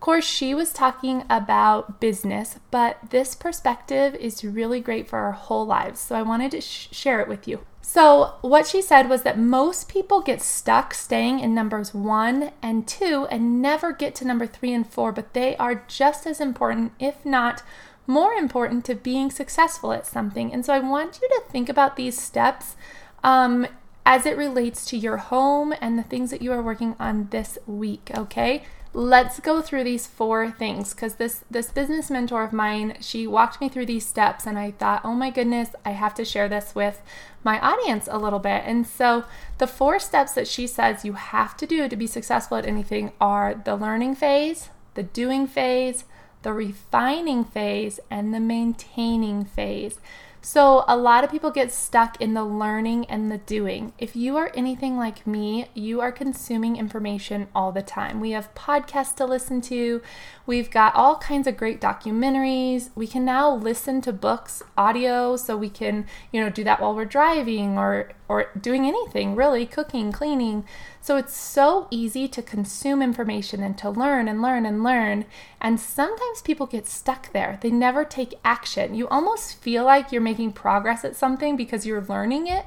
of 0.00 0.04
course, 0.04 0.24
she 0.24 0.54
was 0.54 0.72
talking 0.72 1.24
about 1.28 2.00
business, 2.00 2.58
but 2.70 2.96
this 3.10 3.34
perspective 3.34 4.14
is 4.14 4.42
really 4.42 4.80
great 4.80 5.06
for 5.06 5.18
our 5.18 5.32
whole 5.32 5.66
lives. 5.66 6.00
So 6.00 6.16
I 6.16 6.22
wanted 6.22 6.52
to 6.52 6.62
sh- 6.62 6.88
share 6.90 7.20
it 7.20 7.28
with 7.28 7.46
you. 7.46 7.66
So, 7.82 8.36
what 8.40 8.66
she 8.66 8.80
said 8.80 9.10
was 9.10 9.24
that 9.24 9.38
most 9.38 9.90
people 9.90 10.22
get 10.22 10.40
stuck 10.40 10.94
staying 10.94 11.40
in 11.40 11.54
numbers 11.54 11.92
one 11.92 12.52
and 12.62 12.88
two 12.88 13.26
and 13.30 13.60
never 13.60 13.92
get 13.92 14.14
to 14.14 14.24
number 14.24 14.46
three 14.46 14.72
and 14.72 14.90
four, 14.90 15.12
but 15.12 15.34
they 15.34 15.54
are 15.58 15.84
just 15.86 16.26
as 16.26 16.40
important, 16.40 16.92
if 16.98 17.26
not 17.26 17.62
more 18.06 18.32
important, 18.32 18.86
to 18.86 18.94
being 18.94 19.30
successful 19.30 19.92
at 19.92 20.06
something. 20.06 20.50
And 20.50 20.64
so, 20.64 20.72
I 20.72 20.80
want 20.80 21.20
you 21.20 21.28
to 21.28 21.42
think 21.52 21.68
about 21.68 21.96
these 21.96 22.18
steps 22.18 22.74
um, 23.22 23.66
as 24.06 24.24
it 24.24 24.38
relates 24.38 24.86
to 24.86 24.96
your 24.96 25.18
home 25.18 25.74
and 25.78 25.98
the 25.98 26.02
things 26.02 26.30
that 26.30 26.40
you 26.40 26.52
are 26.52 26.62
working 26.62 26.96
on 26.98 27.28
this 27.30 27.58
week, 27.66 28.10
okay? 28.16 28.64
Let's 28.92 29.38
go 29.40 29.62
through 29.62 29.84
these 29.84 30.06
four 30.06 30.50
things 30.50 30.92
because 30.92 31.14
this 31.14 31.44
this 31.48 31.70
business 31.70 32.10
mentor 32.10 32.42
of 32.42 32.52
mine 32.52 32.96
she 33.00 33.24
walked 33.24 33.60
me 33.60 33.68
through 33.68 33.86
these 33.86 34.04
steps 34.04 34.48
and 34.48 34.58
i 34.58 34.72
thought 34.72 35.00
oh 35.04 35.14
my 35.14 35.30
goodness 35.30 35.68
i 35.84 35.90
have 35.90 36.12
to 36.12 36.24
share 36.24 36.48
this 36.48 36.74
with 36.74 37.00
my 37.42 37.58
audience 37.60 38.08
a 38.10 38.18
little 38.18 38.38
bit. 38.38 38.62
And 38.66 38.86
so 38.86 39.24
the 39.58 39.66
four 39.66 39.98
steps 39.98 40.32
that 40.32 40.48
she 40.48 40.66
says 40.66 41.04
you 41.04 41.14
have 41.14 41.56
to 41.58 41.66
do 41.66 41.88
to 41.88 41.96
be 41.96 42.06
successful 42.06 42.56
at 42.56 42.66
anything 42.66 43.12
are 43.20 43.54
the 43.54 43.76
learning 43.76 44.14
phase 44.14 44.70
the 44.94 45.02
doing 45.02 45.46
phase 45.46 46.04
the 46.42 46.52
refining 46.52 47.44
phase 47.44 48.00
and 48.10 48.34
the 48.34 48.40
maintaining 48.40 49.44
phase 49.44 50.00
so, 50.42 50.84
a 50.88 50.96
lot 50.96 51.22
of 51.22 51.30
people 51.30 51.50
get 51.50 51.70
stuck 51.70 52.18
in 52.18 52.32
the 52.32 52.44
learning 52.44 53.04
and 53.06 53.30
the 53.30 53.36
doing. 53.36 53.92
If 53.98 54.16
you 54.16 54.38
are 54.38 54.50
anything 54.54 54.96
like 54.96 55.26
me, 55.26 55.66
you 55.74 56.00
are 56.00 56.10
consuming 56.10 56.76
information 56.76 57.48
all 57.54 57.72
the 57.72 57.82
time. 57.82 58.20
We 58.20 58.30
have 58.30 58.54
podcasts 58.54 59.14
to 59.16 59.26
listen 59.26 59.60
to, 59.62 60.00
we've 60.46 60.70
got 60.70 60.94
all 60.94 61.16
kinds 61.16 61.46
of 61.46 61.58
great 61.58 61.78
documentaries. 61.78 62.88
We 62.94 63.06
can 63.06 63.24
now 63.24 63.54
listen 63.54 64.00
to 64.00 64.14
books, 64.14 64.62
audio, 64.78 65.36
so 65.36 65.58
we 65.58 65.68
can, 65.68 66.06
you 66.32 66.40
know, 66.40 66.48
do 66.48 66.64
that 66.64 66.80
while 66.80 66.94
we're 66.94 67.04
driving 67.04 67.76
or 67.76 68.12
or 68.30 68.46
doing 68.58 68.86
anything, 68.86 69.34
really, 69.34 69.66
cooking, 69.66 70.12
cleaning. 70.12 70.64
So 71.00 71.16
it's 71.16 71.36
so 71.36 71.88
easy 71.90 72.28
to 72.28 72.40
consume 72.42 73.02
information 73.02 73.60
and 73.60 73.76
to 73.78 73.90
learn 73.90 74.28
and 74.28 74.40
learn 74.40 74.64
and 74.64 74.84
learn. 74.84 75.24
And 75.60 75.80
sometimes 75.80 76.40
people 76.40 76.66
get 76.66 76.86
stuck 76.86 77.32
there. 77.32 77.58
They 77.60 77.70
never 77.70 78.04
take 78.04 78.38
action. 78.44 78.94
You 78.94 79.08
almost 79.08 79.60
feel 79.60 79.84
like 79.84 80.12
you're 80.12 80.20
making 80.30 80.52
progress 80.52 81.04
at 81.04 81.16
something 81.16 81.56
because 81.56 81.84
you're 81.84 82.02
learning 82.02 82.46
it. 82.46 82.66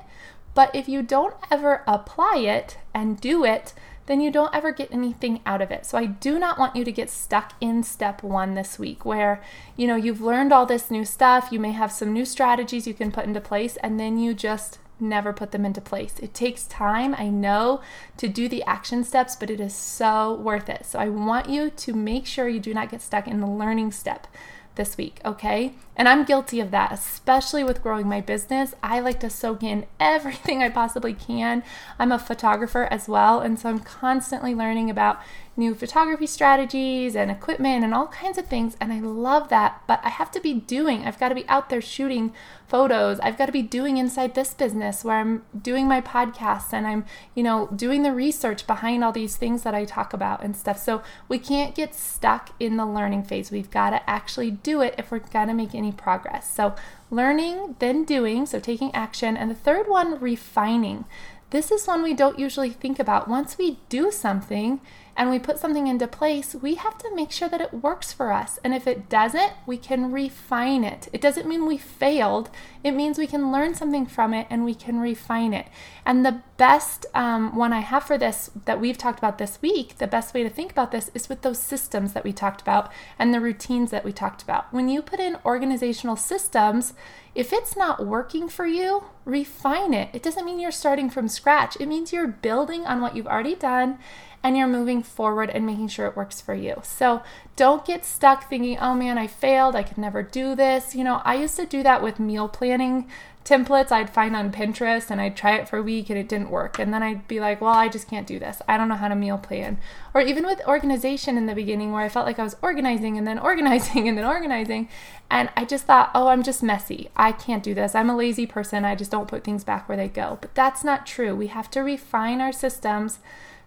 But 0.54 0.76
if 0.76 0.90
you 0.90 1.02
don't 1.02 1.36
ever 1.50 1.82
apply 1.88 2.38
it 2.40 2.78
and 2.94 3.20
do 3.20 3.46
it, 3.46 3.74
then 4.06 4.20
you 4.20 4.30
don't 4.30 4.54
ever 4.54 4.74
get 4.74 4.92
anything 4.92 5.40
out 5.46 5.62
of 5.62 5.72
it. 5.72 5.86
So 5.86 5.98
I 5.98 6.06
do 6.06 6.38
not 6.38 6.60
want 6.60 6.76
you 6.76 6.84
to 6.84 6.92
get 6.92 7.10
stuck 7.10 7.54
in 7.62 7.84
step 7.84 8.22
1 8.22 8.54
this 8.54 8.78
week 8.78 9.06
where, 9.06 9.42
you 9.78 9.88
know, 9.88 9.96
you've 9.96 10.20
learned 10.20 10.52
all 10.52 10.66
this 10.66 10.92
new 10.92 11.06
stuff, 11.06 11.50
you 11.52 11.60
may 11.60 11.72
have 11.72 11.92
some 11.92 12.12
new 12.12 12.26
strategies 12.26 12.86
you 12.86 12.94
can 12.94 13.14
put 13.14 13.26
into 13.26 13.40
place 13.40 13.78
and 13.78 13.98
then 13.98 14.18
you 14.18 14.34
just 14.34 14.80
never 15.00 15.32
put 15.32 15.52
them 15.52 15.66
into 15.66 15.82
place. 15.82 16.16
It 16.20 16.34
takes 16.34 16.66
time, 16.66 17.16
I 17.18 17.30
know, 17.30 17.82
to 18.18 18.28
do 18.28 18.50
the 18.50 18.64
action 18.64 19.06
steps, 19.06 19.38
but 19.38 19.50
it 19.50 19.62
is 19.62 19.74
so 19.74 20.34
worth 20.36 20.68
it. 20.68 20.86
So 20.86 21.00
I 21.00 21.08
want 21.08 21.50
you 21.50 21.70
to 21.70 21.94
make 21.94 22.26
sure 22.26 22.50
you 22.50 22.60
do 22.60 22.74
not 22.74 22.92
get 22.92 23.02
stuck 23.02 23.28
in 23.28 23.40
the 23.40 23.48
learning 23.48 23.94
step 23.94 24.28
this 24.76 24.98
week, 24.98 25.20
okay? 25.24 25.74
And 25.96 26.10
I'm 26.10 26.26
guilty 26.26 26.60
of 26.60 26.72
that, 26.72 26.92
especially 26.92 27.64
with 27.64 27.84
growing 27.84 28.08
my 28.08 28.20
business. 28.20 28.74
I 28.82 29.00
like 29.00 29.20
to 29.20 29.30
soak 29.30 29.62
in 29.62 29.86
everything 30.00 30.64
I 30.64 30.70
possibly 30.70 31.14
can. 31.14 31.64
I'm 32.00 32.12
a 32.12 32.18
photographer 32.18 32.88
as 32.90 33.08
well, 33.08 33.42
and 33.42 33.60
so 33.60 33.70
I'm 33.70 33.80
constantly 33.80 34.56
learning 34.56 34.90
about 34.90 35.22
new 35.56 35.76
photography 35.76 36.26
strategies 36.26 37.16
and 37.16 37.30
equipment 37.30 37.84
and 37.84 37.94
all 37.94 38.08
kinds 38.08 38.38
of 38.38 38.48
things. 38.48 38.76
And 38.82 38.92
I 38.92 39.00
love 39.00 39.50
that. 39.50 39.84
But 39.88 40.00
I 40.04 40.10
have 40.10 40.32
to 40.32 40.40
be 40.40 40.54
doing, 40.56 41.06
I've 41.06 41.20
got 41.20 41.30
to 41.30 41.36
be 41.36 41.48
out 41.48 41.70
there 41.70 41.82
shooting 41.82 42.34
photos. 42.68 43.20
I've 43.20 43.38
got 43.38 43.46
to 43.46 43.52
be 43.52 43.62
doing 43.62 43.98
inside 43.98 44.34
this 44.34 44.54
business 44.54 45.04
where 45.04 45.18
I'm 45.18 45.44
doing 45.60 45.88
my 45.88 46.02
podcasts 46.02 46.74
and 46.74 46.88
I'm, 46.88 47.06
you 47.36 47.44
know, 47.44 47.68
doing 47.68 48.02
the 48.02 48.12
research 48.12 48.66
behind 48.66 49.04
all 49.04 49.12
these 49.12 49.36
things 49.36 49.62
that 49.62 49.76
I 49.76 49.86
talk 49.86 50.14
about 50.14 50.44
and 50.44 50.56
stuff. 50.56 50.80
So 50.80 51.04
we 51.28 51.38
can't 51.38 51.76
get 51.76 51.94
stuck 51.94 52.50
in 52.60 52.78
the 52.78 52.86
learning 52.86 53.24
phase. 53.24 53.52
We've 53.52 53.70
got 53.70 53.92
to 53.92 54.10
actually 54.10 54.50
do 54.50 54.82
it 54.82 54.96
if 54.98 55.12
we're 55.12 55.20
going 55.20 55.50
to 55.50 55.54
make 55.54 55.76
any 55.84 55.92
progress. 55.92 56.50
So 56.50 56.76
learning, 57.12 57.76
then 57.80 58.04
doing, 58.06 58.46
so 58.46 58.60
taking 58.60 58.94
action. 58.96 59.36
And 59.36 59.52
the 59.52 59.56
third 59.56 59.88
one, 59.88 60.20
refining. 60.20 61.06
This 61.50 61.72
is 61.72 61.86
one 61.86 62.02
we 62.02 62.14
don't 62.14 62.40
usually 62.40 62.72
think 62.72 62.98
about. 62.98 63.28
Once 63.28 63.58
we 63.58 63.80
do 63.90 64.12
something, 64.12 64.82
and 65.16 65.30
we 65.30 65.38
put 65.38 65.60
something 65.60 65.88
into 65.88 66.08
place, 66.08 66.56
we 66.56 66.76
have 66.76 66.98
to 66.98 67.16
make 67.16 67.32
sure 67.32 67.48
that 67.48 67.62
it 67.62 67.74
works 67.74 68.12
for 68.12 68.32
us. 68.32 68.58
And 68.64 68.74
if 68.74 68.88
it 68.88 69.10
doesn't, 69.10 69.54
we 69.66 69.78
can 69.78 70.12
refine 70.12 70.84
it. 70.84 71.08
It 71.14 71.22
doesn't 71.22 71.48
mean 71.48 71.68
we 71.68 71.78
failed, 71.78 72.50
it 72.84 72.92
means 72.92 73.18
we 73.18 73.28
can 73.28 73.52
learn 73.52 73.76
something 73.76 74.06
from 74.08 74.34
it 74.34 74.48
and 74.50 74.66
we 74.66 74.74
can 74.74 75.00
refine 75.00 75.54
it. 75.54 75.68
And 76.06 76.26
the 76.26 76.42
best 76.64 77.06
um, 77.14 77.58
one 77.58 77.74
I 77.74 77.82
have 77.82 78.06
for 78.06 78.18
this 78.18 78.50
that 78.64 78.80
we've 78.80 78.98
talked 78.98 79.20
about 79.20 79.38
this 79.38 79.62
week, 79.62 79.98
the 79.98 80.08
best 80.08 80.34
way 80.34 80.44
to 80.44 80.50
think 80.50 80.72
about 80.72 80.94
this 80.94 81.12
is 81.14 81.28
with 81.28 81.42
those 81.42 81.60
systems 81.60 82.14
that 82.14 82.24
we 82.24 82.32
talked 82.32 82.62
about 82.62 82.90
and 83.20 83.34
the 83.34 83.42
routines 83.42 83.92
that 83.92 84.06
we 84.06 84.14
talked 84.14 84.42
about. 84.42 84.72
When 84.74 84.88
you 84.88 85.02
put 85.02 85.20
in 85.20 85.36
organizational 85.44 86.16
systems, 86.16 86.94
if 87.36 87.52
it's 87.52 87.76
not 87.76 88.06
working 88.06 88.48
for 88.48 88.66
you, 88.66 89.04
refine 89.26 89.94
it. 89.94 90.10
It 90.14 90.24
doesn't 90.24 90.46
mean 90.46 90.58
you're 90.58 90.72
starting 90.72 91.10
from 91.10 91.28
scratch, 91.28 91.76
it 91.82 91.88
means 91.90 92.14
you're 92.14 92.28
building 92.28 92.86
on 92.86 93.02
what 93.02 93.14
you've 93.14 93.28
already 93.28 93.56
done 93.56 94.00
and 94.42 94.58
you're 94.58 94.68
moving 94.68 95.02
forward 95.04 95.50
and 95.50 95.66
making 95.66 95.88
sure 95.88 96.06
it 96.06 96.18
works 96.18 96.42
for 96.42 96.54
you. 96.54 96.76
So 96.84 97.24
don't 97.56 97.86
get 97.86 98.04
stuck 98.04 98.50
thinking, 98.50 98.78
oh 98.78 98.94
man, 98.94 99.18
I 99.18 99.26
failed. 99.26 99.76
I 99.76 99.84
could 99.84 99.98
never 99.98 100.22
do 100.22 100.54
this. 100.54 100.94
You 100.94 101.06
know, 101.06 101.22
I 101.24 101.36
used 101.36 101.56
to 101.56 101.66
do 101.66 101.82
that 101.84 102.04
with 102.04 102.20
meal 102.20 102.50
planning 102.50 103.10
templates 103.46 103.92
I'd 103.92 104.10
find 104.10 104.36
on 104.36 104.52
Pinterest 104.52 105.10
and 105.10 105.20
I'd 105.20 105.36
try 105.36 105.56
it 105.56 105.68
for 105.68 105.78
a 105.78 105.84
week 105.84 106.10
and 106.10 106.18
it 106.18 106.30
didn't 106.30 106.50
work. 106.50 106.80
And 106.80 106.94
then 106.94 107.04
I'd 107.04 107.28
be 107.28 107.40
like, 107.40 107.60
well, 107.60 107.74
I 107.74 107.90
just 107.90 108.08
can't 108.08 108.28
do 108.28 108.40
this. 108.40 108.62
I 108.68 108.78
don't 108.78 108.88
know 108.88 108.96
how 108.96 109.10
to 109.10 109.16
meal 109.16 109.38
plan. 109.38 109.78
Or 110.14 110.22
even 110.22 110.46
with 110.46 110.66
organization 110.68 111.38
in 111.38 111.46
the 111.46 111.56
beginning 111.56 111.92
where 111.92 112.04
I 112.04 112.10
felt 112.10 112.26
like 112.26 112.40
I 112.40 112.44
was 112.44 112.56
organizing 112.62 113.18
and 113.18 113.28
then 113.28 113.40
organizing 113.40 114.08
and 114.10 114.18
then 114.18 114.26
organizing. 114.26 114.88
And 115.30 115.50
I 115.58 115.66
just 115.66 115.86
thought, 115.86 116.12
oh, 116.16 116.28
I'm 116.28 116.44
just 116.44 116.64
messy. 116.64 117.10
I 117.16 117.32
can't 117.32 117.64
do 117.64 117.74
this. 117.74 117.96
I'm 117.96 118.10
a 118.10 118.16
lazy 118.16 118.46
person. 118.46 118.86
I 118.86 118.96
just 118.96 119.12
don't 119.12 119.28
put 119.28 119.44
things 119.44 119.64
back 119.64 119.90
where 119.90 119.98
they 119.98 120.08
go. 120.08 120.38
But 120.40 120.56
that's 120.56 120.84
not 120.84 121.06
true. 121.06 121.36
We 121.36 121.48
have 121.48 121.70
to 121.72 121.82
refine 121.82 122.40
our 122.40 122.54
systems 122.54 123.20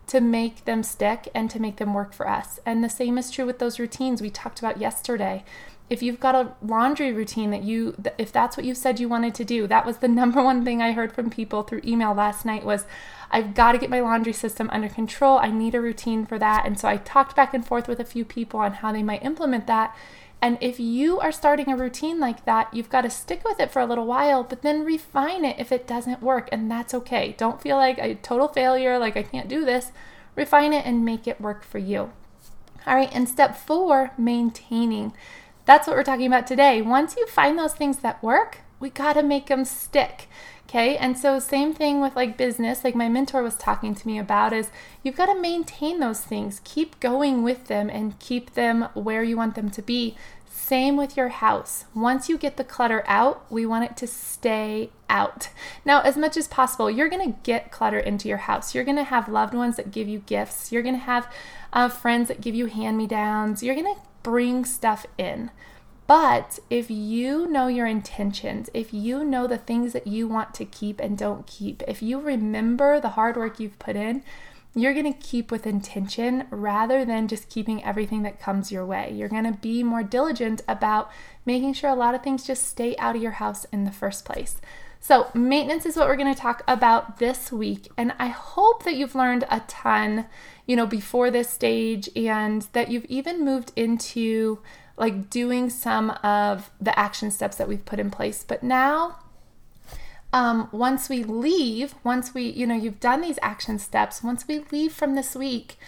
to 0.06 0.20
make 0.20 0.64
them 0.64 0.82
stick 0.82 1.28
and 1.34 1.50
to 1.50 1.60
make 1.60 1.76
them 1.76 1.92
work 1.92 2.12
for 2.12 2.28
us. 2.28 2.60
And 2.64 2.82
the 2.82 2.88
same 2.88 3.18
is 3.18 3.30
true 3.30 3.44
with 3.44 3.58
those 3.58 3.80
routines 3.80 4.22
we 4.22 4.30
talked 4.30 4.60
about 4.60 4.78
yesterday. 4.78 5.44
If 5.88 6.02
you've 6.02 6.18
got 6.18 6.34
a 6.34 6.52
laundry 6.62 7.12
routine 7.12 7.50
that 7.50 7.62
you 7.62 7.94
if 8.18 8.32
that's 8.32 8.56
what 8.56 8.66
you 8.66 8.74
said 8.74 8.98
you 8.98 9.08
wanted 9.08 9.34
to 9.36 9.44
do, 9.44 9.66
that 9.66 9.86
was 9.86 9.98
the 9.98 10.08
number 10.20 10.42
one 10.42 10.64
thing 10.64 10.82
I 10.82 10.92
heard 10.92 11.12
from 11.12 11.30
people 11.30 11.62
through 11.62 11.82
email 11.84 12.12
last 12.14 12.44
night 12.44 12.64
was 12.64 12.86
I've 13.30 13.54
got 13.54 13.72
to 13.72 13.78
get 13.78 13.90
my 13.90 14.00
laundry 14.00 14.32
system 14.32 14.70
under 14.72 14.88
control. 14.88 15.38
I 15.38 15.50
need 15.50 15.74
a 15.74 15.80
routine 15.80 16.26
for 16.26 16.38
that. 16.38 16.64
And 16.66 16.78
so 16.78 16.88
I 16.88 16.96
talked 16.96 17.36
back 17.36 17.54
and 17.54 17.66
forth 17.66 17.88
with 17.88 18.00
a 18.00 18.04
few 18.04 18.24
people 18.24 18.60
on 18.60 18.74
how 18.74 18.92
they 18.92 19.02
might 19.02 19.24
implement 19.24 19.66
that. 19.66 19.96
And 20.42 20.58
if 20.60 20.78
you 20.78 21.18
are 21.18 21.32
starting 21.32 21.72
a 21.72 21.76
routine 21.76 22.20
like 22.20 22.44
that, 22.44 22.72
you've 22.72 22.90
got 22.90 23.02
to 23.02 23.10
stick 23.10 23.42
with 23.44 23.58
it 23.58 23.70
for 23.70 23.80
a 23.80 23.86
little 23.86 24.06
while, 24.06 24.44
but 24.44 24.62
then 24.62 24.84
refine 24.84 25.44
it 25.44 25.56
if 25.58 25.72
it 25.72 25.86
doesn't 25.86 26.22
work. 26.22 26.48
And 26.52 26.70
that's 26.70 26.94
okay. 26.94 27.34
Don't 27.38 27.62
feel 27.62 27.76
like 27.76 27.98
a 27.98 28.16
total 28.16 28.48
failure, 28.48 28.98
like 28.98 29.16
I 29.16 29.22
can't 29.22 29.48
do 29.48 29.64
this. 29.64 29.92
Refine 30.34 30.74
it 30.74 30.84
and 30.84 31.04
make 31.04 31.26
it 31.26 31.40
work 31.40 31.64
for 31.64 31.78
you. 31.78 32.12
All 32.86 32.94
right, 32.94 33.10
and 33.12 33.28
step 33.28 33.56
four, 33.56 34.12
maintaining. 34.16 35.14
That's 35.66 35.86
what 35.86 35.96
we're 35.96 36.04
talking 36.04 36.26
about 36.26 36.46
today. 36.46 36.80
Once 36.80 37.16
you 37.16 37.26
find 37.26 37.58
those 37.58 37.74
things 37.74 37.98
that 37.98 38.22
work, 38.22 38.60
we 38.80 38.88
got 38.88 39.14
to 39.14 39.22
make 39.22 39.46
them 39.46 39.64
stick. 39.64 40.28
Okay. 40.68 40.96
And 40.96 41.18
so, 41.18 41.38
same 41.38 41.74
thing 41.74 42.00
with 42.00 42.16
like 42.16 42.36
business, 42.36 42.82
like 42.82 42.94
my 42.94 43.08
mentor 43.08 43.42
was 43.42 43.56
talking 43.56 43.94
to 43.94 44.06
me 44.06 44.18
about, 44.18 44.52
is 44.52 44.70
you've 45.02 45.16
got 45.16 45.26
to 45.26 45.40
maintain 45.40 46.00
those 46.00 46.20
things, 46.20 46.60
keep 46.64 46.98
going 47.00 47.42
with 47.42 47.66
them, 47.66 47.88
and 47.90 48.18
keep 48.18 48.54
them 48.54 48.88
where 48.94 49.22
you 49.22 49.36
want 49.36 49.54
them 49.54 49.70
to 49.70 49.82
be. 49.82 50.16
Same 50.48 50.96
with 50.96 51.16
your 51.16 51.28
house. 51.28 51.84
Once 51.94 52.28
you 52.28 52.36
get 52.36 52.56
the 52.56 52.64
clutter 52.64 53.04
out, 53.06 53.44
we 53.50 53.64
want 53.64 53.84
it 53.84 53.96
to 53.98 54.06
stay 54.06 54.90
out. 55.08 55.50
Now, 55.84 56.00
as 56.00 56.16
much 56.16 56.36
as 56.36 56.48
possible, 56.48 56.90
you're 56.90 57.08
going 57.08 57.32
to 57.32 57.38
get 57.44 57.70
clutter 57.70 58.00
into 58.00 58.26
your 58.26 58.38
house. 58.38 58.74
You're 58.74 58.82
going 58.82 58.96
to 58.96 59.04
have 59.04 59.28
loved 59.28 59.54
ones 59.54 59.76
that 59.76 59.92
give 59.92 60.08
you 60.08 60.20
gifts. 60.20 60.72
You're 60.72 60.82
going 60.82 60.96
to 60.96 61.00
have 61.00 61.32
uh, 61.72 61.88
friends 61.88 62.26
that 62.28 62.40
give 62.40 62.54
you 62.56 62.66
hand 62.66 62.98
me 62.98 63.06
downs. 63.06 63.62
You're 63.62 63.76
going 63.76 63.94
to 63.94 64.00
bring 64.26 64.64
stuff 64.64 65.06
in. 65.16 65.52
But 66.08 66.58
if 66.68 66.90
you 66.90 67.46
know 67.46 67.68
your 67.68 67.86
intentions, 67.86 68.68
if 68.74 68.92
you 68.92 69.24
know 69.24 69.46
the 69.46 69.56
things 69.56 69.92
that 69.92 70.08
you 70.08 70.26
want 70.26 70.52
to 70.54 70.64
keep 70.64 70.98
and 70.98 71.16
don't 71.16 71.46
keep, 71.46 71.80
if 71.86 72.02
you 72.02 72.18
remember 72.18 72.98
the 72.98 73.10
hard 73.10 73.36
work 73.36 73.60
you've 73.60 73.78
put 73.78 73.94
in, 73.94 74.24
you're 74.74 74.94
going 74.94 75.12
to 75.12 75.20
keep 75.20 75.52
with 75.52 75.64
intention 75.64 76.48
rather 76.50 77.04
than 77.04 77.28
just 77.28 77.48
keeping 77.48 77.84
everything 77.84 78.22
that 78.22 78.40
comes 78.40 78.72
your 78.72 78.84
way. 78.84 79.12
You're 79.12 79.28
going 79.28 79.44
to 79.44 79.60
be 79.60 79.84
more 79.84 80.02
diligent 80.02 80.60
about 80.66 81.08
making 81.44 81.74
sure 81.74 81.90
a 81.90 81.94
lot 81.94 82.16
of 82.16 82.24
things 82.24 82.44
just 82.44 82.64
stay 82.64 82.96
out 82.96 83.14
of 83.14 83.22
your 83.22 83.30
house 83.30 83.64
in 83.66 83.84
the 83.84 83.92
first 83.92 84.24
place. 84.24 84.60
So, 85.00 85.30
maintenance 85.34 85.86
is 85.86 85.96
what 85.96 86.08
we're 86.08 86.16
going 86.16 86.34
to 86.34 86.40
talk 86.40 86.62
about 86.66 87.18
this 87.18 87.52
week. 87.52 87.88
And 87.96 88.12
I 88.18 88.28
hope 88.28 88.84
that 88.84 88.96
you've 88.96 89.14
learned 89.14 89.44
a 89.50 89.60
ton, 89.68 90.26
you 90.66 90.74
know, 90.74 90.86
before 90.86 91.30
this 91.30 91.48
stage 91.48 92.08
and 92.16 92.62
that 92.72 92.90
you've 92.90 93.04
even 93.04 93.44
moved 93.44 93.72
into 93.76 94.58
like 94.96 95.30
doing 95.30 95.70
some 95.70 96.10
of 96.22 96.70
the 96.80 96.98
action 96.98 97.30
steps 97.30 97.56
that 97.56 97.68
we've 97.68 97.84
put 97.84 98.00
in 98.00 98.10
place. 98.10 98.44
But 98.46 98.62
now, 98.62 99.18
um, 100.32 100.68
once 100.72 101.08
we 101.08 101.22
leave, 101.22 101.94
once 102.02 102.34
we, 102.34 102.42
you 102.42 102.66
know, 102.66 102.74
you've 102.74 103.00
done 103.00 103.20
these 103.20 103.38
action 103.42 103.78
steps, 103.78 104.22
once 104.22 104.48
we 104.48 104.64
leave 104.70 104.92
from 104.92 105.14
this 105.14 105.34
week, 105.34 105.78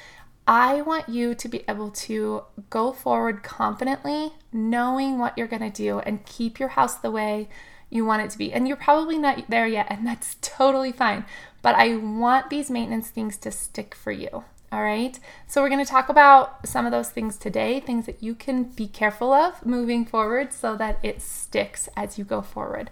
I 0.47 0.81
want 0.81 1.09
you 1.09 1.35
to 1.35 1.49
be 1.49 1.65
able 1.69 1.91
to 1.91 2.45
go 2.71 2.93
forward 2.93 3.43
confidently, 3.43 4.33
knowing 4.53 5.19
what 5.19 5.37
you're 5.37 5.47
going 5.47 5.71
to 5.71 5.71
do 5.71 5.99
and 5.99 6.25
keep 6.25 6.59
your 6.59 6.71
house 6.71 6.95
the 6.95 7.11
way 7.11 7.49
you 7.91 8.05
want 8.05 8.23
it 8.23 8.31
to 8.31 8.39
be. 8.39 8.53
And 8.53 8.69
you're 8.69 8.77
probably 8.77 9.19
not 9.19 9.49
there 9.49 9.67
yet, 9.67 9.87
and 9.91 10.07
that's 10.07 10.37
totally 10.41 10.93
fine. 10.93 11.25
But 11.63 11.75
I 11.75 11.97
want 11.97 12.51
these 12.51 12.71
maintenance 12.71 13.11
things 13.11 13.37
to 13.39 13.51
stick 13.51 13.95
for 13.95 14.13
you. 14.13 14.45
All 14.71 14.83
right. 14.83 15.19
So, 15.47 15.63
we're 15.63 15.71
going 15.71 15.85
to 15.85 15.91
talk 15.91 16.11
about 16.11 16.69
some 16.69 16.85
of 16.85 16.93
those 16.93 17.09
things 17.09 17.39
today, 17.39 17.81
things 17.81 18.05
that 18.05 18.23
you 18.23 18.35
can 18.35 18.65
be 18.65 18.87
careful 18.87 19.33
of 19.33 19.65
moving 19.65 20.05
forward 20.05 20.53
so 20.53 20.77
that 20.77 20.99
it 21.03 21.23
sticks 21.23 21.89
as 21.97 22.19
you 22.19 22.25
go 22.25 22.43
forward. 22.43 22.91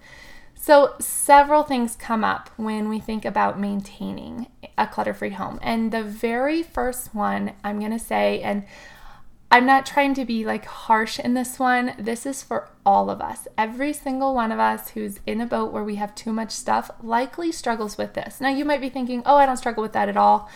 So, 0.54 0.94
several 0.98 1.64
things 1.64 1.94
come 1.94 2.24
up 2.24 2.48
when 2.56 2.88
we 2.88 2.98
think 2.98 3.26
about 3.26 3.60
maintaining 3.60 4.46
a 4.78 4.86
clutter 4.86 5.12
free 5.12 5.30
home. 5.30 5.58
And 5.62 5.92
the 5.92 6.02
very 6.02 6.62
first 6.62 7.14
one 7.14 7.52
I'm 7.62 7.78
going 7.78 7.92
to 7.92 7.98
say, 7.98 8.40
and 8.40 8.64
I'm 9.50 9.64
not 9.64 9.86
trying 9.86 10.14
to 10.14 10.24
be 10.24 10.44
like 10.44 10.64
harsh 10.64 11.18
in 11.18 11.34
this 11.34 11.58
one. 11.58 11.94
This 11.98 12.26
is 12.26 12.42
for 12.42 12.68
all 12.84 13.08
of 13.08 13.20
us. 13.20 13.46
Every 13.56 13.92
single 13.92 14.34
one 14.34 14.50
of 14.50 14.58
us 14.58 14.90
who's 14.90 15.20
in 15.24 15.40
a 15.40 15.46
boat 15.46 15.72
where 15.72 15.84
we 15.84 15.94
have 15.96 16.14
too 16.14 16.32
much 16.32 16.50
stuff 16.50 16.90
likely 17.02 17.52
struggles 17.52 17.96
with 17.96 18.14
this. 18.14 18.40
Now, 18.40 18.48
you 18.48 18.64
might 18.64 18.80
be 18.80 18.88
thinking, 18.88 19.22
oh, 19.24 19.36
I 19.36 19.46
don't 19.46 19.56
struggle 19.56 19.82
with 19.82 19.92
that 19.92 20.08
at 20.08 20.16
all. 20.16 20.50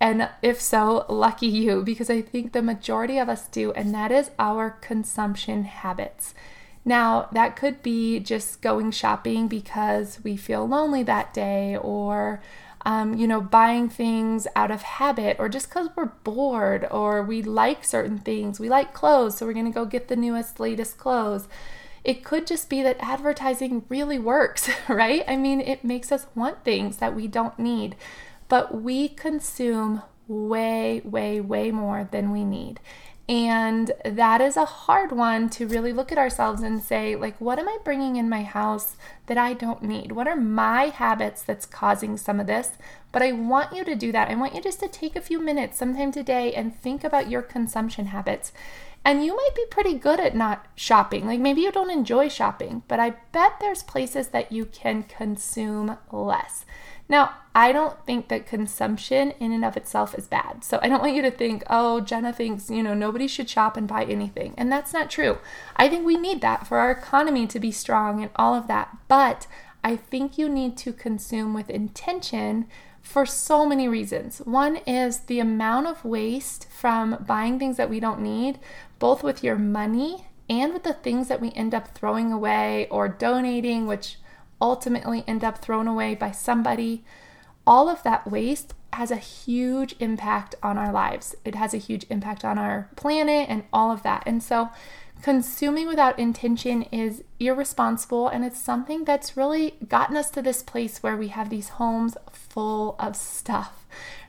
And 0.00 0.28
if 0.42 0.60
so, 0.60 1.04
lucky 1.08 1.48
you, 1.48 1.82
because 1.82 2.10
I 2.10 2.22
think 2.22 2.52
the 2.52 2.62
majority 2.62 3.18
of 3.18 3.28
us 3.28 3.48
do, 3.48 3.72
and 3.72 3.92
that 3.94 4.12
is 4.12 4.30
our 4.38 4.70
consumption 4.70 5.64
habits. 5.64 6.34
Now, 6.84 7.28
that 7.32 7.56
could 7.56 7.82
be 7.82 8.20
just 8.20 8.62
going 8.62 8.92
shopping 8.92 9.48
because 9.48 10.20
we 10.22 10.36
feel 10.36 10.68
lonely 10.68 11.02
that 11.02 11.34
day, 11.34 11.76
or, 11.76 12.40
um, 12.84 13.14
you 13.14 13.26
know, 13.26 13.40
buying 13.40 13.88
things 13.88 14.46
out 14.54 14.70
of 14.70 14.82
habit, 14.82 15.36
or 15.38 15.48
just 15.48 15.68
because 15.68 15.88
we're 15.96 16.06
bored, 16.06 16.86
or 16.90 17.22
we 17.22 17.42
like 17.42 17.84
certain 17.84 18.18
things. 18.18 18.60
We 18.60 18.68
like 18.68 18.94
clothes, 18.94 19.38
so 19.38 19.46
we're 19.46 19.52
going 19.52 19.64
to 19.66 19.70
go 19.70 19.84
get 19.84 20.08
the 20.08 20.16
newest, 20.16 20.60
latest 20.60 20.98
clothes. 20.98 21.48
It 22.04 22.24
could 22.24 22.46
just 22.46 22.70
be 22.70 22.82
that 22.82 22.96
advertising 23.00 23.84
really 23.88 24.18
works, 24.18 24.70
right? 24.88 25.24
I 25.28 25.36
mean, 25.36 25.60
it 25.60 25.84
makes 25.84 26.12
us 26.12 26.26
want 26.34 26.64
things 26.64 26.98
that 26.98 27.14
we 27.14 27.26
don't 27.26 27.58
need 27.58 27.96
but 28.48 28.82
we 28.82 29.08
consume 29.08 30.02
way, 30.26 31.00
way, 31.04 31.40
way 31.40 31.70
more 31.70 32.08
than 32.10 32.32
we 32.32 32.44
need. 32.44 32.80
And 33.28 33.92
that 34.06 34.40
is 34.40 34.56
a 34.56 34.64
hard 34.64 35.12
one 35.12 35.50
to 35.50 35.66
really 35.66 35.92
look 35.92 36.10
at 36.10 36.16
ourselves 36.16 36.62
and 36.62 36.82
say, 36.82 37.14
like, 37.14 37.38
what 37.38 37.58
am 37.58 37.68
I 37.68 37.76
bringing 37.84 38.16
in 38.16 38.26
my 38.30 38.42
house 38.42 38.96
that 39.26 39.36
I 39.36 39.52
don't 39.52 39.82
need? 39.82 40.12
What 40.12 40.26
are 40.26 40.36
my 40.36 40.84
habits 40.84 41.42
that's 41.42 41.66
causing 41.66 42.16
some 42.16 42.40
of 42.40 42.46
this? 42.46 42.78
But 43.12 43.22
I 43.22 43.32
want 43.32 43.76
you 43.76 43.84
to 43.84 43.94
do 43.94 44.12
that. 44.12 44.30
I 44.30 44.34
want 44.34 44.54
you 44.54 44.62
just 44.62 44.80
to 44.80 44.88
take 44.88 45.14
a 45.14 45.20
few 45.20 45.40
minutes 45.40 45.76
sometime 45.76 46.10
today 46.10 46.54
and 46.54 46.74
think 46.74 47.04
about 47.04 47.28
your 47.28 47.42
consumption 47.42 48.06
habits. 48.06 48.50
And 49.04 49.22
you 49.24 49.36
might 49.36 49.54
be 49.54 49.66
pretty 49.70 49.94
good 49.94 50.20
at 50.20 50.34
not 50.34 50.66
shopping. 50.74 51.26
Like 51.26 51.40
maybe 51.40 51.60
you 51.60 51.70
don't 51.70 51.90
enjoy 51.90 52.28
shopping, 52.28 52.82
but 52.88 52.98
I 52.98 53.10
bet 53.32 53.60
there's 53.60 53.82
places 53.82 54.28
that 54.28 54.52
you 54.52 54.64
can 54.64 55.02
consume 55.02 55.98
less. 56.10 56.64
Now, 57.08 57.34
I 57.54 57.72
don't 57.72 58.04
think 58.04 58.28
that 58.28 58.46
consumption 58.46 59.32
in 59.40 59.50
and 59.52 59.64
of 59.64 59.76
itself 59.76 60.14
is 60.16 60.28
bad. 60.28 60.62
So 60.62 60.78
I 60.82 60.88
don't 60.88 61.00
want 61.00 61.16
you 61.16 61.22
to 61.22 61.30
think, 61.30 61.64
oh, 61.68 62.00
Jenna 62.00 62.32
thinks, 62.32 62.70
you 62.70 62.82
know, 62.82 62.94
nobody 62.94 63.26
should 63.26 63.48
shop 63.48 63.76
and 63.76 63.88
buy 63.88 64.04
anything. 64.04 64.54
And 64.56 64.70
that's 64.70 64.92
not 64.92 65.10
true. 65.10 65.38
I 65.76 65.88
think 65.88 66.06
we 66.06 66.16
need 66.16 66.40
that 66.42 66.66
for 66.66 66.78
our 66.78 66.90
economy 66.90 67.46
to 67.48 67.58
be 67.58 67.72
strong 67.72 68.22
and 68.22 68.30
all 68.36 68.54
of 68.54 68.68
that. 68.68 68.96
But 69.08 69.46
I 69.82 69.96
think 69.96 70.38
you 70.38 70.48
need 70.48 70.76
to 70.78 70.92
consume 70.92 71.54
with 71.54 71.70
intention 71.70 72.66
for 73.00 73.24
so 73.24 73.64
many 73.64 73.88
reasons. 73.88 74.38
One 74.38 74.76
is 74.86 75.20
the 75.20 75.40
amount 75.40 75.86
of 75.86 76.04
waste 76.04 76.68
from 76.70 77.24
buying 77.26 77.58
things 77.58 77.78
that 77.78 77.88
we 77.88 78.00
don't 78.00 78.20
need, 78.20 78.58
both 78.98 79.22
with 79.22 79.42
your 79.42 79.56
money 79.56 80.26
and 80.50 80.72
with 80.74 80.82
the 80.82 80.92
things 80.92 81.28
that 81.28 81.40
we 81.40 81.52
end 81.52 81.74
up 81.74 81.88
throwing 81.88 82.32
away 82.32 82.86
or 82.90 83.08
donating, 83.08 83.86
which 83.86 84.18
ultimately 84.60 85.24
end 85.26 85.44
up 85.44 85.58
thrown 85.58 85.86
away 85.86 86.14
by 86.14 86.30
somebody. 86.30 87.04
All 87.66 87.88
of 87.88 88.02
that 88.02 88.30
waste 88.30 88.74
has 88.92 89.10
a 89.10 89.16
huge 89.16 89.94
impact 90.00 90.54
on 90.62 90.78
our 90.78 90.92
lives. 90.92 91.34
It 91.44 91.54
has 91.54 91.74
a 91.74 91.78
huge 91.78 92.06
impact 92.08 92.44
on 92.44 92.58
our 92.58 92.88
planet 92.96 93.48
and 93.48 93.64
all 93.72 93.90
of 93.90 94.02
that. 94.02 94.22
And 94.26 94.42
so, 94.42 94.70
consuming 95.22 95.88
without 95.88 96.18
intention 96.18 96.82
is 96.84 97.24
irresponsible 97.40 98.28
and 98.28 98.44
it's 98.44 98.58
something 98.58 99.04
that's 99.04 99.36
really 99.36 99.74
gotten 99.88 100.16
us 100.16 100.30
to 100.30 100.40
this 100.40 100.62
place 100.62 101.02
where 101.02 101.16
we 101.16 101.28
have 101.28 101.50
these 101.50 101.70
homes 101.70 102.16
full 102.32 102.94
of 103.00 103.16
stuff 103.16 103.84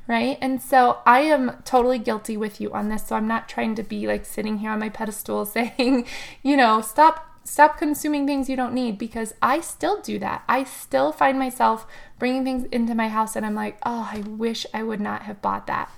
right? 0.10 0.40
And 0.42 0.60
so 0.60 0.98
I 1.06 1.20
am 1.22 1.62
totally 1.64 2.00
guilty 2.00 2.36
with 2.36 2.60
you 2.60 2.74
on 2.74 2.90
this. 2.90 3.06
So 3.06 3.16
I'm 3.16 3.28
not 3.28 3.48
trying 3.48 3.76
to 3.76 3.84
be 3.84 4.08
like 4.08 4.26
sitting 4.26 4.58
here 4.58 4.72
on 4.72 4.80
my 4.80 4.90
pedestal 4.90 5.46
saying, 5.46 6.06
you 6.42 6.58
know, 6.58 6.82
stop 6.82 7.29
Stop 7.50 7.80
consuming 7.80 8.28
things 8.28 8.48
you 8.48 8.56
don't 8.56 8.76
need 8.76 9.00
because 9.00 9.34
I 9.42 9.60
still 9.62 10.00
do 10.02 10.20
that. 10.20 10.44
I 10.48 10.64
still 10.64 11.12
find 11.12 11.40
myself 11.40 11.88
bringing 12.20 12.44
things 12.44 12.66
into 12.66 12.94
my 12.94 13.10
house 13.10 13.36
and 13.36 13.44
I'm 13.44 13.56
like, 13.56 13.80
oh, 13.84 14.08
I 14.14 14.20
wish 14.20 14.68
I 14.72 14.84
would 14.84 15.02
not 15.02 15.24
have 15.24 15.42
bought 15.42 15.66
that. 15.66 15.92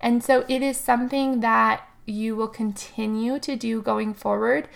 And 0.00 0.24
so 0.24 0.46
it 0.48 0.62
is 0.62 0.80
something 0.80 1.40
that 1.40 1.86
you 2.06 2.34
will 2.34 2.48
continue 2.48 3.38
to 3.40 3.54
do 3.54 3.82
going 3.82 4.14
forward, 4.14 4.66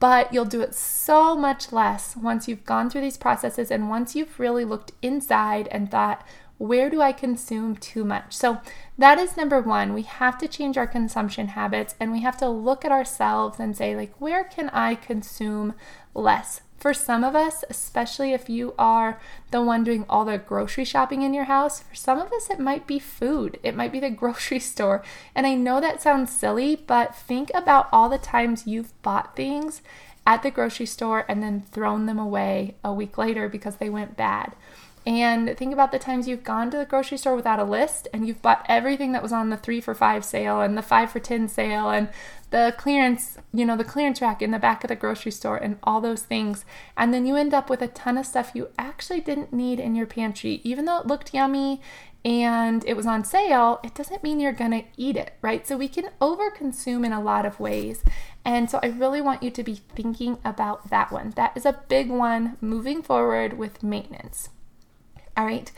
but 0.00 0.34
you'll 0.34 0.44
do 0.44 0.60
it 0.60 0.74
so 0.74 1.34
much 1.34 1.72
less 1.72 2.14
once 2.14 2.46
you've 2.46 2.66
gone 2.66 2.90
through 2.90 3.00
these 3.00 3.16
processes 3.16 3.70
and 3.70 3.88
once 3.88 4.14
you've 4.14 4.38
really 4.38 4.66
looked 4.66 4.92
inside 5.00 5.66
and 5.68 5.90
thought, 5.90 6.22
where 6.60 6.90
do 6.90 7.00
I 7.00 7.12
consume 7.12 7.74
too 7.74 8.04
much? 8.04 8.34
So 8.34 8.58
that 8.98 9.18
is 9.18 9.34
number 9.34 9.62
one. 9.62 9.94
We 9.94 10.02
have 10.02 10.36
to 10.36 10.46
change 10.46 10.76
our 10.76 10.86
consumption 10.86 11.48
habits 11.48 11.94
and 11.98 12.12
we 12.12 12.20
have 12.20 12.36
to 12.36 12.50
look 12.50 12.84
at 12.84 12.92
ourselves 12.92 13.58
and 13.58 13.74
say, 13.74 13.96
like, 13.96 14.12
where 14.20 14.44
can 14.44 14.68
I 14.68 14.94
consume 14.94 15.72
less? 16.12 16.60
For 16.76 16.92
some 16.92 17.24
of 17.24 17.34
us, 17.34 17.64
especially 17.70 18.34
if 18.34 18.50
you 18.50 18.74
are 18.78 19.18
the 19.50 19.62
one 19.62 19.84
doing 19.84 20.04
all 20.06 20.26
the 20.26 20.36
grocery 20.36 20.84
shopping 20.84 21.22
in 21.22 21.32
your 21.32 21.44
house, 21.44 21.80
for 21.80 21.94
some 21.94 22.18
of 22.18 22.30
us, 22.30 22.50
it 22.50 22.60
might 22.60 22.86
be 22.86 22.98
food. 22.98 23.58
It 23.62 23.74
might 23.74 23.92
be 23.92 24.00
the 24.00 24.10
grocery 24.22 24.60
store. 24.60 25.02
And 25.34 25.46
I 25.46 25.54
know 25.54 25.80
that 25.80 26.02
sounds 26.02 26.30
silly, 26.30 26.76
but 26.76 27.16
think 27.16 27.50
about 27.54 27.88
all 27.90 28.10
the 28.10 28.18
times 28.18 28.66
you've 28.66 28.92
bought 29.00 29.34
things 29.34 29.80
at 30.26 30.42
the 30.42 30.50
grocery 30.50 30.84
store 30.84 31.24
and 31.26 31.42
then 31.42 31.62
thrown 31.62 32.04
them 32.04 32.18
away 32.18 32.74
a 32.84 32.92
week 32.92 33.16
later 33.16 33.48
because 33.48 33.76
they 33.76 33.88
went 33.88 34.18
bad 34.18 34.52
And 35.06 35.56
think 35.56 35.72
about 35.72 35.92
the 35.92 35.98
times 35.98 36.28
you've 36.28 36.44
gone 36.44 36.70
to 36.70 36.76
the 36.76 36.84
grocery 36.84 37.16
store 37.16 37.34
without 37.34 37.58
a 37.58 37.64
list 37.64 38.06
and 38.12 38.28
you've 38.28 38.42
bought 38.42 38.66
everything 38.68 39.12
that 39.12 39.22
was 39.22 39.32
on 39.32 39.48
the 39.48 39.56
three 39.56 39.80
for 39.80 39.94
five 39.94 40.24
sale 40.24 40.60
and 40.60 40.76
the 40.76 40.82
five 40.82 41.10
for 41.10 41.18
10 41.20 41.48
sale 41.48 41.88
and 41.88 42.08
the 42.50 42.74
clearance, 42.76 43.38
you 43.52 43.64
know, 43.64 43.76
the 43.76 43.84
clearance 43.84 44.20
rack 44.20 44.42
in 44.42 44.50
the 44.50 44.58
back 44.58 44.84
of 44.84 44.88
the 44.88 44.96
grocery 44.96 45.32
store 45.32 45.56
and 45.56 45.78
all 45.82 46.00
those 46.00 46.22
things. 46.22 46.64
And 46.96 47.14
then 47.14 47.24
you 47.24 47.36
end 47.36 47.54
up 47.54 47.70
with 47.70 47.80
a 47.80 47.88
ton 47.88 48.18
of 48.18 48.26
stuff 48.26 48.52
you 48.54 48.68
actually 48.78 49.20
didn't 49.20 49.52
need 49.52 49.80
in 49.80 49.94
your 49.94 50.06
pantry. 50.06 50.60
Even 50.64 50.84
though 50.84 50.98
it 50.98 51.06
looked 51.06 51.32
yummy 51.32 51.80
and 52.22 52.84
it 52.86 52.94
was 52.94 53.06
on 53.06 53.24
sale, 53.24 53.80
it 53.82 53.94
doesn't 53.94 54.22
mean 54.22 54.38
you're 54.38 54.52
to 54.52 54.82
eat 54.98 55.16
it, 55.16 55.32
right? 55.40 55.66
So 55.66 55.78
we 55.78 55.88
can 55.88 56.10
overconsume 56.20 57.06
in 57.06 57.12
a 57.12 57.22
lot 57.22 57.46
of 57.46 57.58
ways. 57.58 58.04
And 58.44 58.70
so 58.70 58.80
I 58.82 58.88
really 58.88 59.22
want 59.22 59.42
you 59.42 59.50
to 59.50 59.62
be 59.62 59.80
thinking 59.94 60.36
about 60.44 60.90
that 60.90 61.10
one. 61.10 61.30
That 61.36 61.56
is 61.56 61.64
a 61.64 61.80
big 61.88 62.10
one 62.10 62.58
moving 62.60 63.00
forward 63.00 63.56
with 63.56 63.82
maintenance. 63.82 64.50
All 65.36 65.44
right. 65.44 65.70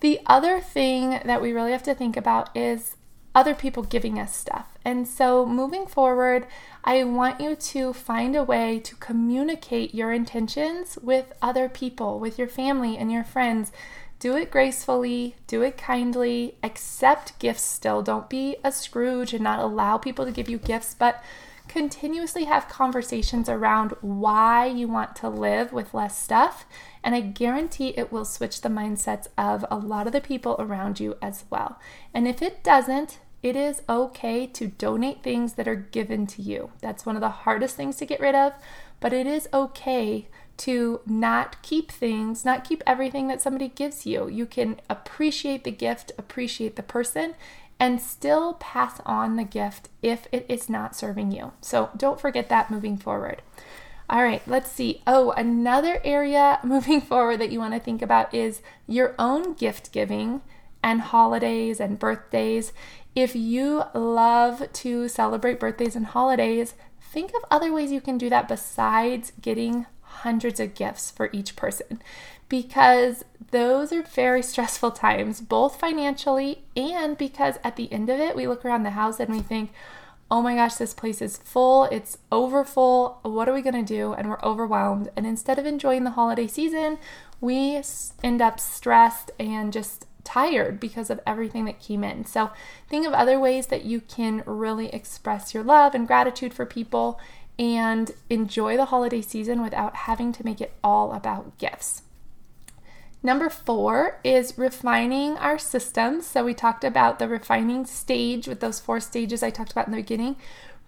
The 0.00 0.20
other 0.26 0.60
thing 0.60 1.20
that 1.24 1.40
we 1.40 1.52
really 1.52 1.72
have 1.72 1.82
to 1.84 1.94
think 1.94 2.16
about 2.16 2.54
is 2.56 2.96
other 3.34 3.54
people 3.54 3.82
giving 3.82 4.18
us 4.18 4.34
stuff. 4.34 4.66
And 4.84 5.06
so 5.06 5.44
moving 5.44 5.86
forward, 5.86 6.46
I 6.84 7.04
want 7.04 7.40
you 7.40 7.54
to 7.54 7.92
find 7.92 8.34
a 8.34 8.42
way 8.42 8.80
to 8.80 8.96
communicate 8.96 9.94
your 9.94 10.12
intentions 10.12 10.98
with 11.02 11.34
other 11.42 11.68
people, 11.68 12.18
with 12.18 12.38
your 12.38 12.48
family 12.48 12.96
and 12.96 13.12
your 13.12 13.24
friends. 13.24 13.72
Do 14.18 14.36
it 14.36 14.50
gracefully, 14.50 15.36
do 15.46 15.60
it 15.60 15.76
kindly, 15.76 16.56
accept 16.62 17.38
gifts 17.38 17.62
still. 17.62 18.00
Don't 18.00 18.30
be 18.30 18.56
a 18.64 18.72
Scrooge 18.72 19.34
and 19.34 19.44
not 19.44 19.58
allow 19.58 19.98
people 19.98 20.24
to 20.24 20.32
give 20.32 20.48
you 20.48 20.56
gifts, 20.56 20.94
but 20.98 21.22
continuously 21.68 22.44
have 22.44 22.68
conversations 22.68 23.48
around 23.48 23.92
why 24.00 24.64
you 24.64 24.88
want 24.88 25.14
to 25.16 25.28
live 25.28 25.72
with 25.72 25.92
less 25.92 26.18
stuff. 26.18 26.64
And 27.06 27.14
I 27.14 27.20
guarantee 27.20 27.90
it 27.90 28.10
will 28.10 28.24
switch 28.24 28.62
the 28.62 28.68
mindsets 28.68 29.28
of 29.38 29.64
a 29.70 29.76
lot 29.76 30.08
of 30.08 30.12
the 30.12 30.20
people 30.20 30.56
around 30.58 30.98
you 30.98 31.16
as 31.22 31.44
well. 31.50 31.78
And 32.12 32.26
if 32.26 32.42
it 32.42 32.64
doesn't, 32.64 33.20
it 33.44 33.54
is 33.54 33.82
okay 33.88 34.44
to 34.48 34.66
donate 34.66 35.22
things 35.22 35.52
that 35.52 35.68
are 35.68 35.76
given 35.76 36.26
to 36.26 36.42
you. 36.42 36.72
That's 36.80 37.06
one 37.06 37.14
of 37.14 37.20
the 37.20 37.28
hardest 37.28 37.76
things 37.76 37.94
to 37.98 38.06
get 38.06 38.18
rid 38.18 38.34
of, 38.34 38.54
but 38.98 39.12
it 39.12 39.24
is 39.24 39.48
okay 39.54 40.26
to 40.56 41.00
not 41.06 41.62
keep 41.62 41.92
things, 41.92 42.44
not 42.44 42.64
keep 42.64 42.82
everything 42.84 43.28
that 43.28 43.40
somebody 43.40 43.68
gives 43.68 44.04
you. 44.04 44.26
You 44.26 44.44
can 44.44 44.80
appreciate 44.90 45.62
the 45.62 45.70
gift, 45.70 46.10
appreciate 46.18 46.74
the 46.74 46.82
person, 46.82 47.36
and 47.78 48.00
still 48.00 48.54
pass 48.54 49.00
on 49.06 49.36
the 49.36 49.44
gift 49.44 49.90
if 50.02 50.26
it 50.32 50.44
is 50.48 50.68
not 50.68 50.96
serving 50.96 51.30
you. 51.30 51.52
So 51.60 51.90
don't 51.96 52.20
forget 52.20 52.48
that 52.48 52.68
moving 52.68 52.96
forward. 52.96 53.42
All 54.08 54.22
right, 54.22 54.42
let's 54.46 54.70
see. 54.70 55.02
Oh, 55.06 55.32
another 55.32 56.00
area 56.04 56.60
moving 56.64 57.00
forward 57.00 57.38
that 57.38 57.50
you 57.50 57.58
want 57.58 57.74
to 57.74 57.80
think 57.80 58.02
about 58.02 58.32
is 58.32 58.62
your 58.86 59.14
own 59.18 59.54
gift 59.54 59.92
giving 59.92 60.42
and 60.82 61.00
holidays 61.00 61.80
and 61.80 61.98
birthdays. 61.98 62.72
If 63.14 63.34
you 63.34 63.84
love 63.94 64.72
to 64.72 65.08
celebrate 65.08 65.58
birthdays 65.58 65.96
and 65.96 66.06
holidays, 66.06 66.74
think 67.00 67.30
of 67.30 67.44
other 67.50 67.72
ways 67.72 67.90
you 67.90 68.00
can 68.00 68.18
do 68.18 68.30
that 68.30 68.46
besides 68.46 69.32
getting 69.40 69.86
hundreds 70.02 70.60
of 70.60 70.74
gifts 70.74 71.10
for 71.10 71.28
each 71.32 71.56
person 71.56 72.00
because 72.48 73.24
those 73.50 73.92
are 73.92 74.02
very 74.02 74.42
stressful 74.52 74.92
times, 74.92 75.40
both 75.40 75.78
financially 75.78 76.62
and 76.76 77.18
because 77.18 77.56
at 77.64 77.76
the 77.76 77.92
end 77.92 78.08
of 78.08 78.20
it, 78.20 78.36
we 78.36 78.46
look 78.46 78.64
around 78.64 78.82
the 78.82 78.90
house 78.90 79.20
and 79.20 79.30
we 79.30 79.40
think, 79.40 79.72
oh 80.30 80.42
my 80.42 80.56
gosh, 80.56 80.74
this 80.74 80.94
place 80.94 81.22
is 81.22 81.36
full, 81.38 81.84
it's 81.84 82.18
over 82.32 82.64
full. 82.64 83.20
What 83.22 83.48
are 83.48 83.54
we 83.54 83.62
to 83.62 83.82
do? 83.82 84.12
And 84.12 84.28
we're 84.28 84.40
overwhelmed. 84.42 85.10
And 85.16 85.26
instead 85.26 85.58
of 85.58 85.66
enjoying 85.66 86.04
the 86.04 86.10
holiday 86.10 86.46
season, 86.46 86.98
we 87.40 87.80
end 88.24 88.42
up 88.42 88.58
stressed 88.58 89.30
and 89.38 89.72
just 89.72 90.06
tired 90.24 90.80
because 90.80 91.08
of 91.08 91.20
everything 91.26 91.64
that 91.66 91.80
came 91.80 92.02
in. 92.02 92.24
So, 92.24 92.50
think 92.88 93.06
of 93.06 93.12
other 93.12 93.38
ways 93.38 93.68
that 93.68 93.84
you 93.84 94.00
can 94.00 94.42
really 94.44 94.88
express 94.88 95.54
your 95.54 95.62
love 95.62 95.94
and 95.94 96.06
gratitude 96.06 96.52
for 96.52 96.66
people 96.66 97.20
and 97.58 98.10
enjoy 98.28 98.76
the 98.76 98.86
holiday 98.86 99.22
season 99.22 99.62
without 99.62 99.94
having 99.94 100.32
to 100.32 100.44
make 100.44 100.60
it 100.60 100.74
all 100.82 101.12
about 101.12 101.56
gifts. 101.58 102.02
Number 103.26 103.50
four 103.50 104.20
is 104.22 104.56
refining 104.56 105.36
our 105.38 105.58
systems. 105.58 106.28
So, 106.28 106.44
we 106.44 106.54
talked 106.54 106.84
about 106.84 107.18
the 107.18 107.26
refining 107.26 107.84
stage 107.84 108.46
with 108.46 108.60
those 108.60 108.78
four 108.78 109.00
stages 109.00 109.42
I 109.42 109.50
talked 109.50 109.72
about 109.72 109.88
in 109.88 109.92
the 109.92 109.98
beginning. 109.98 110.36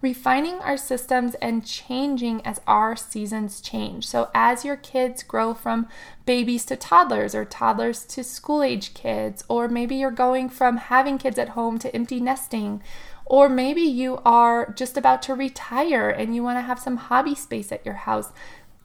Refining 0.01 0.55
our 0.61 0.77
systems 0.77 1.35
and 1.43 1.67
changing 1.67 2.47
as 2.47 2.61
our 2.65 2.95
seasons 2.95 3.61
change. 3.61 4.07
So, 4.07 4.31
as 4.37 4.65
your 4.65 4.77
kids 4.77 5.25
grow 5.25 5.53
from 5.53 5.89
babies 6.27 6.65
to 6.67 6.77
toddlers, 6.77 7.35
or 7.35 7.45
toddlers 7.45 8.05
to 8.05 8.23
school 8.23 8.63
age 8.63 8.95
kids, 8.95 9.43
or 9.49 9.67
maybe 9.67 9.97
you're 9.97 10.13
going 10.13 10.49
from 10.49 10.77
having 10.77 11.19
kids 11.19 11.41
at 11.41 11.49
home 11.51 11.77
to 11.81 11.93
empty 11.93 12.21
nesting, 12.21 12.85
or 13.27 13.49
maybe 13.49 13.83
you 13.83 14.21
are 14.25 14.73
just 14.73 14.97
about 14.97 15.23
to 15.23 15.35
retire 15.35 16.09
and 16.09 16.37
you 16.37 16.45
want 16.45 16.57
to 16.57 16.63
have 16.63 16.79
some 16.79 16.97
hobby 16.99 17.35
space 17.35 17.73
at 17.73 17.85
your 17.85 17.97
house. 17.97 18.33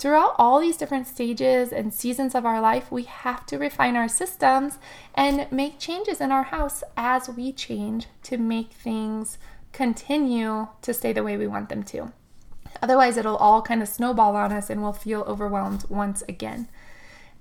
Throughout 0.04 0.36
all 0.38 0.60
these 0.60 0.76
different 0.76 1.08
stages 1.08 1.72
and 1.72 1.94
seasons 1.94 2.36
of 2.36 2.46
our 2.46 2.60
life, 2.60 2.92
we 2.92 3.04
have 3.04 3.46
to 3.46 3.58
refine 3.58 3.96
our 3.96 4.10
systems 4.10 4.78
and 5.16 5.50
make 5.50 5.80
changes 5.80 6.20
in 6.20 6.30
our 6.30 6.44
house 6.44 6.84
as 6.98 7.30
we 7.30 7.54
change 7.54 8.08
to 8.24 8.38
make 8.38 8.74
things 8.74 9.38
continue 9.72 10.68
to 10.82 10.94
stay 10.94 11.14
the 11.14 11.24
way 11.24 11.38
we 11.38 11.48
want 11.48 11.70
them 11.70 11.84
to. 11.84 12.12
Otherwise, 12.82 13.16
it'll 13.16 13.38
all 13.38 13.62
kind 13.62 13.82
of 13.82 13.88
snowball 13.88 14.36
on 14.36 14.52
us 14.52 14.70
and 14.70 14.84
we'll 14.84 14.92
feel 14.92 15.22
overwhelmed 15.22 15.86
once 15.88 16.22
again. 16.28 16.68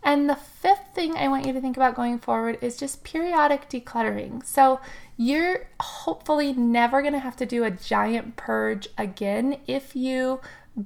And 0.05 0.31
the 0.31 0.37
fifth 0.37 0.95
thing 0.95 1.17
I 1.17 1.27
want 1.27 1.47
you 1.47 1.53
to 1.53 1.61
think 1.61 1.77
about 1.77 1.97
going 1.97 2.21
forward 2.21 2.59
is 2.61 2.77
just 2.77 3.03
periodic 3.03 3.69
decluttering. 3.69 4.45
So, 4.47 4.81
you're 5.17 5.67
hopefully 5.81 6.53
never 6.53 7.03
going 7.03 7.13
to 7.13 7.19
have 7.19 7.37
to 7.37 7.47
do 7.47 7.65
a 7.65 7.71
giant 7.71 8.37
purge 8.37 8.89
again 8.97 9.59
if 9.67 9.95
you 9.95 10.41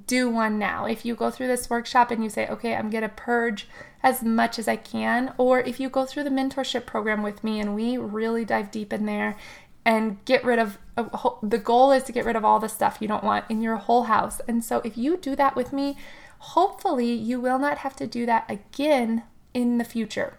do 0.05 0.29
one 0.29 0.59
now. 0.59 0.85
If 0.85 1.05
you 1.05 1.15
go 1.15 1.31
through 1.31 1.47
this 1.47 1.69
workshop 1.69 2.11
and 2.11 2.23
you 2.23 2.29
say, 2.29 2.47
okay, 2.47 2.75
I'm 2.75 2.89
going 2.89 3.03
to 3.03 3.09
purge 3.09 3.67
as 4.03 4.21
much 4.21 4.59
as 4.59 4.67
I 4.67 4.75
can, 4.75 5.33
or 5.37 5.61
if 5.61 5.79
you 5.79 5.89
go 5.89 6.05
through 6.05 6.25
the 6.25 6.29
mentorship 6.29 6.85
program 6.85 7.23
with 7.23 7.43
me 7.43 7.59
and 7.59 7.73
we 7.73 7.97
really 7.97 8.45
dive 8.45 8.69
deep 8.69 8.91
in 8.91 9.05
there 9.05 9.37
and 9.85 10.23
get 10.25 10.43
rid 10.43 10.59
of 10.59 10.77
the 11.41 11.57
goal 11.57 11.91
is 11.91 12.03
to 12.03 12.11
get 12.11 12.25
rid 12.25 12.35
of 12.35 12.43
all 12.43 12.59
the 12.59 12.67
stuff 12.67 12.97
you 12.99 13.07
don't 13.07 13.23
want 13.23 13.45
in 13.49 13.61
your 13.61 13.77
whole 13.77 14.03
house. 14.03 14.41
And 14.47 14.63
so 14.63 14.81
if 14.83 14.97
you 14.97 15.15
do 15.15 15.35
that 15.37 15.55
with 15.55 15.71
me, 15.71 15.95
hopefully 16.39 17.13
you 17.13 17.39
will 17.39 17.57
not 17.57 17.79
have 17.79 17.95
to 17.95 18.07
do 18.07 18.25
that 18.25 18.49
again 18.51 19.23
in 19.53 19.77
the 19.77 19.85
future. 19.85 20.37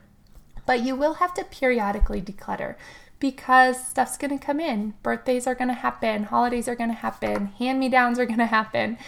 But 0.66 0.82
you 0.82 0.94
will 0.94 1.14
have 1.14 1.32
to 1.34 1.44
periodically 1.44 2.20
declutter 2.20 2.74
because 3.20 3.84
stuff's 3.84 4.18
going 4.18 4.38
to 4.38 4.44
come 4.44 4.60
in. 4.60 4.94
Birthdays 5.02 5.46
are 5.46 5.54
going 5.54 5.68
to 5.68 5.74
happen, 5.74 6.24
holidays 6.24 6.68
are 6.68 6.76
going 6.76 6.90
to 6.90 6.96
happen, 6.96 7.46
hand 7.58 7.80
me 7.80 7.88
downs 7.88 8.18
are 8.18 8.26
going 8.26 8.38
to 8.38 8.46
happen. 8.46 8.98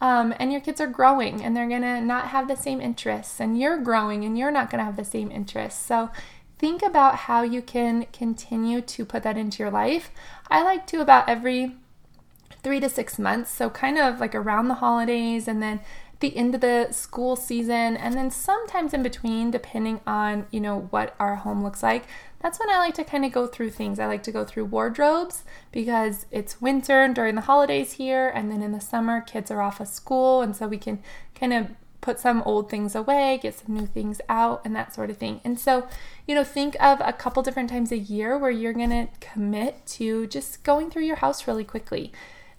Um, 0.00 0.32
and 0.38 0.50
your 0.50 0.62
kids 0.62 0.80
are 0.80 0.86
growing 0.86 1.44
and 1.44 1.54
they're 1.54 1.68
going 1.68 1.82
to 1.82 2.00
not 2.00 2.28
have 2.28 2.48
the 2.48 2.56
same 2.56 2.80
interests, 2.80 3.38
and 3.38 3.60
you're 3.60 3.78
growing 3.78 4.24
and 4.24 4.38
you're 4.38 4.50
not 4.50 4.70
going 4.70 4.78
to 4.78 4.84
have 4.84 4.96
the 4.96 5.04
same 5.04 5.30
interests. 5.30 5.84
So 5.84 6.10
think 6.58 6.82
about 6.82 7.16
how 7.16 7.42
you 7.42 7.62
can 7.62 8.06
continue 8.12 8.80
to 8.80 9.04
put 9.04 9.22
that 9.24 9.36
into 9.36 9.62
your 9.62 9.70
life. 9.70 10.10
I 10.50 10.62
like 10.62 10.86
to 10.88 11.00
about 11.00 11.28
every 11.28 11.76
three 12.62 12.80
to 12.80 12.88
six 12.88 13.18
months, 13.18 13.50
so 13.50 13.70
kind 13.70 13.98
of 13.98 14.20
like 14.20 14.34
around 14.34 14.68
the 14.68 14.74
holidays 14.74 15.48
and 15.48 15.62
then 15.62 15.80
the 16.20 16.36
end 16.36 16.54
of 16.54 16.60
the 16.60 16.88
school 16.90 17.34
season 17.34 17.96
and 17.96 18.14
then 18.14 18.30
sometimes 18.30 18.94
in 18.94 19.02
between 19.02 19.50
depending 19.50 20.00
on 20.06 20.46
you 20.50 20.60
know 20.60 20.88
what 20.90 21.14
our 21.18 21.36
home 21.36 21.62
looks 21.62 21.82
like 21.82 22.04
that's 22.40 22.58
when 22.58 22.70
i 22.70 22.78
like 22.78 22.94
to 22.94 23.04
kind 23.04 23.24
of 23.24 23.32
go 23.32 23.46
through 23.46 23.70
things 23.70 23.98
i 23.98 24.06
like 24.06 24.22
to 24.22 24.32
go 24.32 24.44
through 24.44 24.64
wardrobes 24.64 25.44
because 25.72 26.26
it's 26.30 26.60
winter 26.60 27.08
during 27.08 27.34
the 27.34 27.40
holidays 27.42 27.92
here 27.92 28.28
and 28.28 28.50
then 28.50 28.62
in 28.62 28.72
the 28.72 28.80
summer 28.80 29.20
kids 29.20 29.50
are 29.50 29.62
off 29.62 29.80
of 29.80 29.88
school 29.88 30.42
and 30.42 30.54
so 30.54 30.68
we 30.68 30.78
can 30.78 31.02
kind 31.34 31.52
of 31.52 31.68
put 32.00 32.18
some 32.18 32.42
old 32.42 32.70
things 32.70 32.94
away, 32.94 33.38
get 33.42 33.58
some 33.58 33.74
new 33.74 33.86
things 33.86 34.20
out, 34.28 34.62
and 34.64 34.74
that 34.74 34.94
sort 34.94 35.10
of 35.10 35.16
thing. 35.16 35.40
And 35.44 35.58
so, 35.58 35.86
you 36.26 36.34
know, 36.34 36.44
think 36.44 36.76
of 36.80 37.00
a 37.04 37.12
couple 37.12 37.42
different 37.42 37.70
times 37.70 37.92
a 37.92 37.98
year 37.98 38.38
where 38.38 38.50
you're 38.50 38.72
to 38.72 39.08
commit 39.20 39.84
to 39.86 40.26
just 40.26 40.62
going 40.64 40.90
through 40.90 41.04
your 41.04 41.16
house 41.16 41.46
really 41.46 41.64
quickly. 41.64 42.12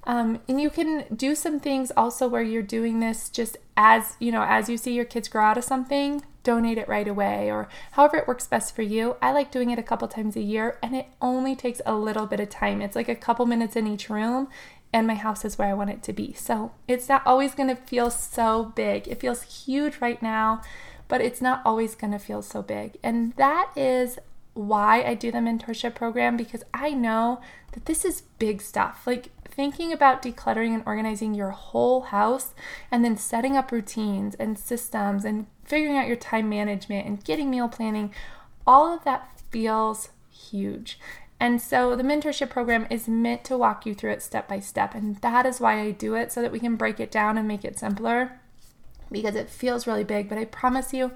Um, 0.03 0.41
and 0.47 0.59
you 0.59 0.69
can 0.69 1.05
do 1.15 1.35
some 1.35 1.59
things 1.59 1.91
also 1.95 2.27
where 2.27 2.41
you're 2.41 2.63
doing 2.63 2.99
this 2.99 3.29
just 3.29 3.57
as 3.77 4.15
you 4.19 4.31
know, 4.31 4.43
as 4.43 4.67
you 4.67 4.77
see 4.77 4.93
your 4.93 5.05
kids 5.05 5.27
grow 5.27 5.43
out 5.43 5.57
of 5.57 5.63
something, 5.63 6.23
donate 6.43 6.77
it 6.77 6.87
right 6.87 7.07
away 7.07 7.51
or 7.51 7.69
however 7.91 8.17
it 8.17 8.27
works 8.27 8.47
best 8.47 8.75
for 8.75 8.81
you. 8.81 9.15
I 9.21 9.31
like 9.31 9.51
doing 9.51 9.69
it 9.69 9.79
a 9.79 9.83
couple 9.83 10.07
times 10.07 10.35
a 10.35 10.41
year 10.41 10.79
and 10.81 10.95
it 10.95 11.07
only 11.21 11.55
takes 11.55 11.81
a 11.85 11.95
little 11.95 12.25
bit 12.25 12.39
of 12.39 12.49
time. 12.49 12.81
It's 12.81 12.95
like 12.95 13.09
a 13.09 13.15
couple 13.15 13.45
minutes 13.45 13.75
in 13.75 13.87
each 13.87 14.09
room 14.09 14.47
and 14.93 15.07
my 15.07 15.15
house 15.15 15.45
is 15.45 15.57
where 15.57 15.69
I 15.69 15.73
want 15.73 15.91
it 15.91 16.03
to 16.03 16.13
be. 16.13 16.33
So 16.33 16.71
it's 16.87 17.07
not 17.07 17.25
always 17.25 17.55
going 17.55 17.69
to 17.69 17.75
feel 17.75 18.09
so 18.09 18.73
big. 18.75 19.07
It 19.07 19.19
feels 19.19 19.43
huge 19.43 20.01
right 20.01 20.21
now, 20.21 20.61
but 21.07 21.21
it's 21.21 21.41
not 21.41 21.61
always 21.63 21.95
going 21.95 22.11
to 22.11 22.19
feel 22.19 22.41
so 22.41 22.61
big. 22.61 22.97
And 23.03 23.33
that 23.35 23.71
is 23.75 24.19
why 24.53 25.03
I 25.03 25.13
do 25.13 25.31
the 25.31 25.37
mentorship 25.37 25.95
program 25.95 26.35
because 26.35 26.63
I 26.73 26.91
know 26.91 27.39
that 27.71 27.85
this 27.85 28.03
is 28.03 28.23
big 28.37 28.61
stuff. 28.61 29.03
Like 29.05 29.29
thinking 29.51 29.91
about 29.91 30.21
decluttering 30.21 30.73
and 30.73 30.83
organizing 30.85 31.33
your 31.33 31.51
whole 31.51 32.01
house 32.01 32.53
and 32.89 33.03
then 33.03 33.17
setting 33.17 33.57
up 33.57 33.71
routines 33.71 34.35
and 34.35 34.57
systems 34.57 35.25
and 35.25 35.45
figuring 35.63 35.97
out 35.97 36.07
your 36.07 36.15
time 36.15 36.49
management 36.49 37.05
and 37.05 37.23
getting 37.23 37.49
meal 37.49 37.67
planning, 37.67 38.13
all 38.65 38.93
of 38.93 39.03
that 39.03 39.39
feels 39.51 40.09
huge. 40.31 40.97
And 41.39 41.61
so 41.61 41.95
the 41.95 42.03
mentorship 42.03 42.49
program 42.49 42.85
is 42.89 43.07
meant 43.07 43.43
to 43.45 43.57
walk 43.57 43.85
you 43.85 43.95
through 43.95 44.11
it 44.11 44.21
step 44.21 44.47
by 44.47 44.59
step. 44.59 44.93
And 44.93 45.17
that 45.17 45.45
is 45.45 45.59
why 45.59 45.81
I 45.81 45.91
do 45.91 46.15
it 46.15 46.31
so 46.31 46.41
that 46.41 46.51
we 46.51 46.59
can 46.59 46.75
break 46.75 46.99
it 46.99 47.11
down 47.11 47.37
and 47.37 47.47
make 47.47 47.65
it 47.65 47.79
simpler 47.79 48.39
because 49.11 49.35
it 49.35 49.49
feels 49.49 49.87
really 49.87 50.03
big. 50.03 50.29
But 50.29 50.37
I 50.37 50.45
promise 50.45 50.93
you, 50.93 51.11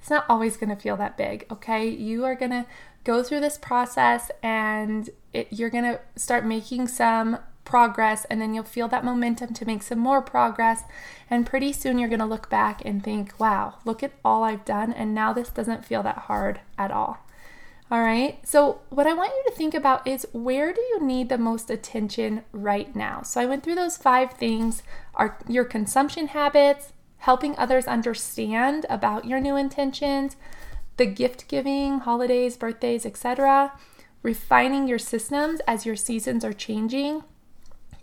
it's 0.00 0.10
not 0.10 0.26
always 0.28 0.56
going 0.56 0.70
to 0.70 0.80
feel 0.80 0.96
that 0.96 1.16
big, 1.16 1.46
okay? 1.50 1.88
You 1.88 2.24
are 2.24 2.34
going 2.34 2.50
to 2.50 2.66
go 3.04 3.22
through 3.22 3.40
this 3.40 3.56
process 3.56 4.30
and 4.42 5.10
it, 5.32 5.48
you're 5.50 5.70
going 5.70 5.84
to 5.84 6.00
start 6.16 6.44
making 6.44 6.88
some 6.88 7.38
progress 7.68 8.24
and 8.24 8.40
then 8.40 8.54
you'll 8.54 8.64
feel 8.64 8.88
that 8.88 9.04
momentum 9.04 9.52
to 9.52 9.66
make 9.66 9.82
some 9.82 9.98
more 9.98 10.22
progress 10.22 10.82
and 11.28 11.46
pretty 11.46 11.72
soon 11.72 11.98
you're 11.98 12.08
going 12.08 12.18
to 12.18 12.24
look 12.24 12.48
back 12.48 12.82
and 12.84 13.04
think 13.04 13.38
wow 13.38 13.74
look 13.84 14.02
at 14.02 14.12
all 14.24 14.42
i've 14.42 14.64
done 14.64 14.90
and 14.92 15.14
now 15.14 15.32
this 15.32 15.50
doesn't 15.50 15.84
feel 15.84 16.02
that 16.02 16.18
hard 16.18 16.60
at 16.78 16.90
all 16.90 17.18
all 17.90 18.02
right. 18.02 18.38
So, 18.46 18.82
what 18.90 19.06
I 19.06 19.14
want 19.14 19.32
you 19.32 19.50
to 19.50 19.56
think 19.56 19.72
about 19.72 20.06
is 20.06 20.26
where 20.32 20.74
do 20.74 20.80
you 20.80 21.00
need 21.00 21.30
the 21.30 21.38
most 21.38 21.70
attention 21.70 22.42
right 22.52 22.94
now? 22.94 23.22
So, 23.22 23.40
I 23.40 23.46
went 23.46 23.62
through 23.64 23.76
those 23.76 23.96
five 23.96 24.32
things 24.32 24.82
are 25.14 25.38
your 25.48 25.64
consumption 25.64 26.28
habits, 26.28 26.92
helping 27.18 27.56
others 27.56 27.86
understand 27.86 28.84
about 28.90 29.24
your 29.24 29.40
new 29.40 29.56
intentions, 29.56 30.36
the 30.98 31.06
gift 31.06 31.48
giving, 31.48 32.00
holidays, 32.00 32.58
birthdays, 32.58 33.06
etc., 33.06 33.72
refining 34.22 34.86
your 34.86 34.98
systems 34.98 35.60
as 35.66 35.86
your 35.86 35.96
seasons 35.96 36.44
are 36.44 36.52
changing, 36.52 37.24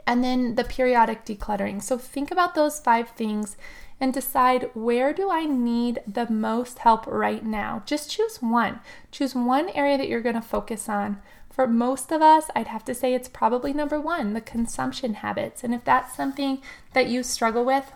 and 0.08 0.24
then 0.24 0.56
the 0.56 0.64
periodic 0.64 1.26
decluttering. 1.26 1.82
So, 1.82 1.98
think 1.98 2.32
about 2.32 2.56
those 2.56 2.80
five 2.80 3.10
things 3.10 3.58
and 4.00 4.14
decide 4.14 4.70
where 4.74 5.14
do 5.14 5.32
I 5.32 5.46
need 5.46 6.02
the 6.06 6.30
most 6.30 6.80
help 6.80 7.08
right 7.08 7.46
now. 7.46 7.82
Just 7.86 8.12
choose 8.12 8.42
one. 8.42 8.82
Choose 9.12 9.34
one 9.34 9.70
area 9.70 9.98
that 9.98 10.10
you're 10.10 10.22
going 10.22 10.36
to 10.36 10.42
focus 10.42 10.90
on. 10.90 11.22
For 11.50 11.68
most 11.68 12.12
of 12.12 12.22
us, 12.22 12.48
I'd 12.54 12.68
have 12.68 12.84
to 12.86 12.94
say 12.94 13.14
it's 13.14 13.30
probably 13.30 13.72
number 13.72 14.00
one 14.00 14.34
the 14.34 14.42
consumption 14.42 15.16
habits. 15.16 15.64
And 15.64 15.74
if 15.74 15.86
that's 15.86 16.16
something 16.16 16.62
that 16.92 17.08
you 17.08 17.24
struggle 17.24 17.64
with, 17.64 17.94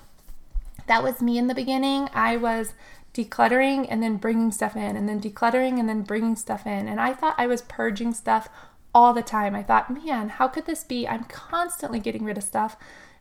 that 0.87 1.03
was 1.03 1.21
me 1.21 1.37
in 1.37 1.47
the 1.47 1.53
beginning. 1.53 2.09
I 2.13 2.37
was 2.37 2.73
decluttering 3.13 3.85
and 3.89 4.01
then 4.01 4.15
bringing 4.15 4.51
stuff 4.51 4.75
in, 4.75 4.95
and 4.95 5.09
then 5.09 5.19
decluttering 5.19 5.79
and 5.79 5.89
then 5.89 6.03
bringing 6.03 6.37
stuff 6.37 6.65
in. 6.65 6.87
And 6.87 7.01
I 7.01 7.13
thought 7.13 7.35
I 7.37 7.47
was 7.47 7.63
purging 7.63 8.13
stuff 8.13 8.47
all 8.93 9.13
the 9.13 9.21
time. 9.21 9.55
I 9.55 9.63
thought, 9.63 10.03
man, 10.03 10.29
how 10.29 10.47
could 10.47 10.65
this 10.65 10.83
be? 10.83 11.07
I'm 11.07 11.25
constantly 11.25 11.99
getting 11.99 12.23
rid 12.23 12.37
of 12.37 12.43
stuff 12.43 12.75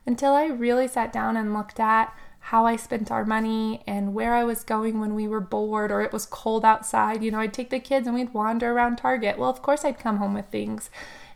until 0.05 0.33
I 0.33 0.45
really 0.45 0.87
sat 0.87 1.13
down 1.13 1.37
and 1.37 1.53
looked 1.53 1.79
at 1.79 2.13
how 2.39 2.65
I 2.65 2.77
spent 2.77 3.11
our 3.11 3.25
money 3.25 3.83
and 3.85 4.13
where 4.13 4.33
I 4.33 4.43
was 4.43 4.63
going 4.63 4.99
when 4.99 5.13
we 5.13 5.27
were 5.27 5.41
bored 5.41 5.91
or 5.91 6.01
it 6.01 6.13
was 6.13 6.25
cold 6.25 6.65
outside. 6.65 7.21
You 7.21 7.31
know, 7.31 7.39
I'd 7.39 7.53
take 7.53 7.69
the 7.69 7.79
kids 7.79 8.07
and 8.07 8.15
we'd 8.15 8.33
wander 8.33 8.71
around 8.71 8.97
Target. 8.97 9.37
Well, 9.37 9.49
of 9.49 9.61
course, 9.61 9.85
I'd 9.85 9.99
come 9.99 10.17
home 10.17 10.33
with 10.33 10.47
things. 10.47 10.89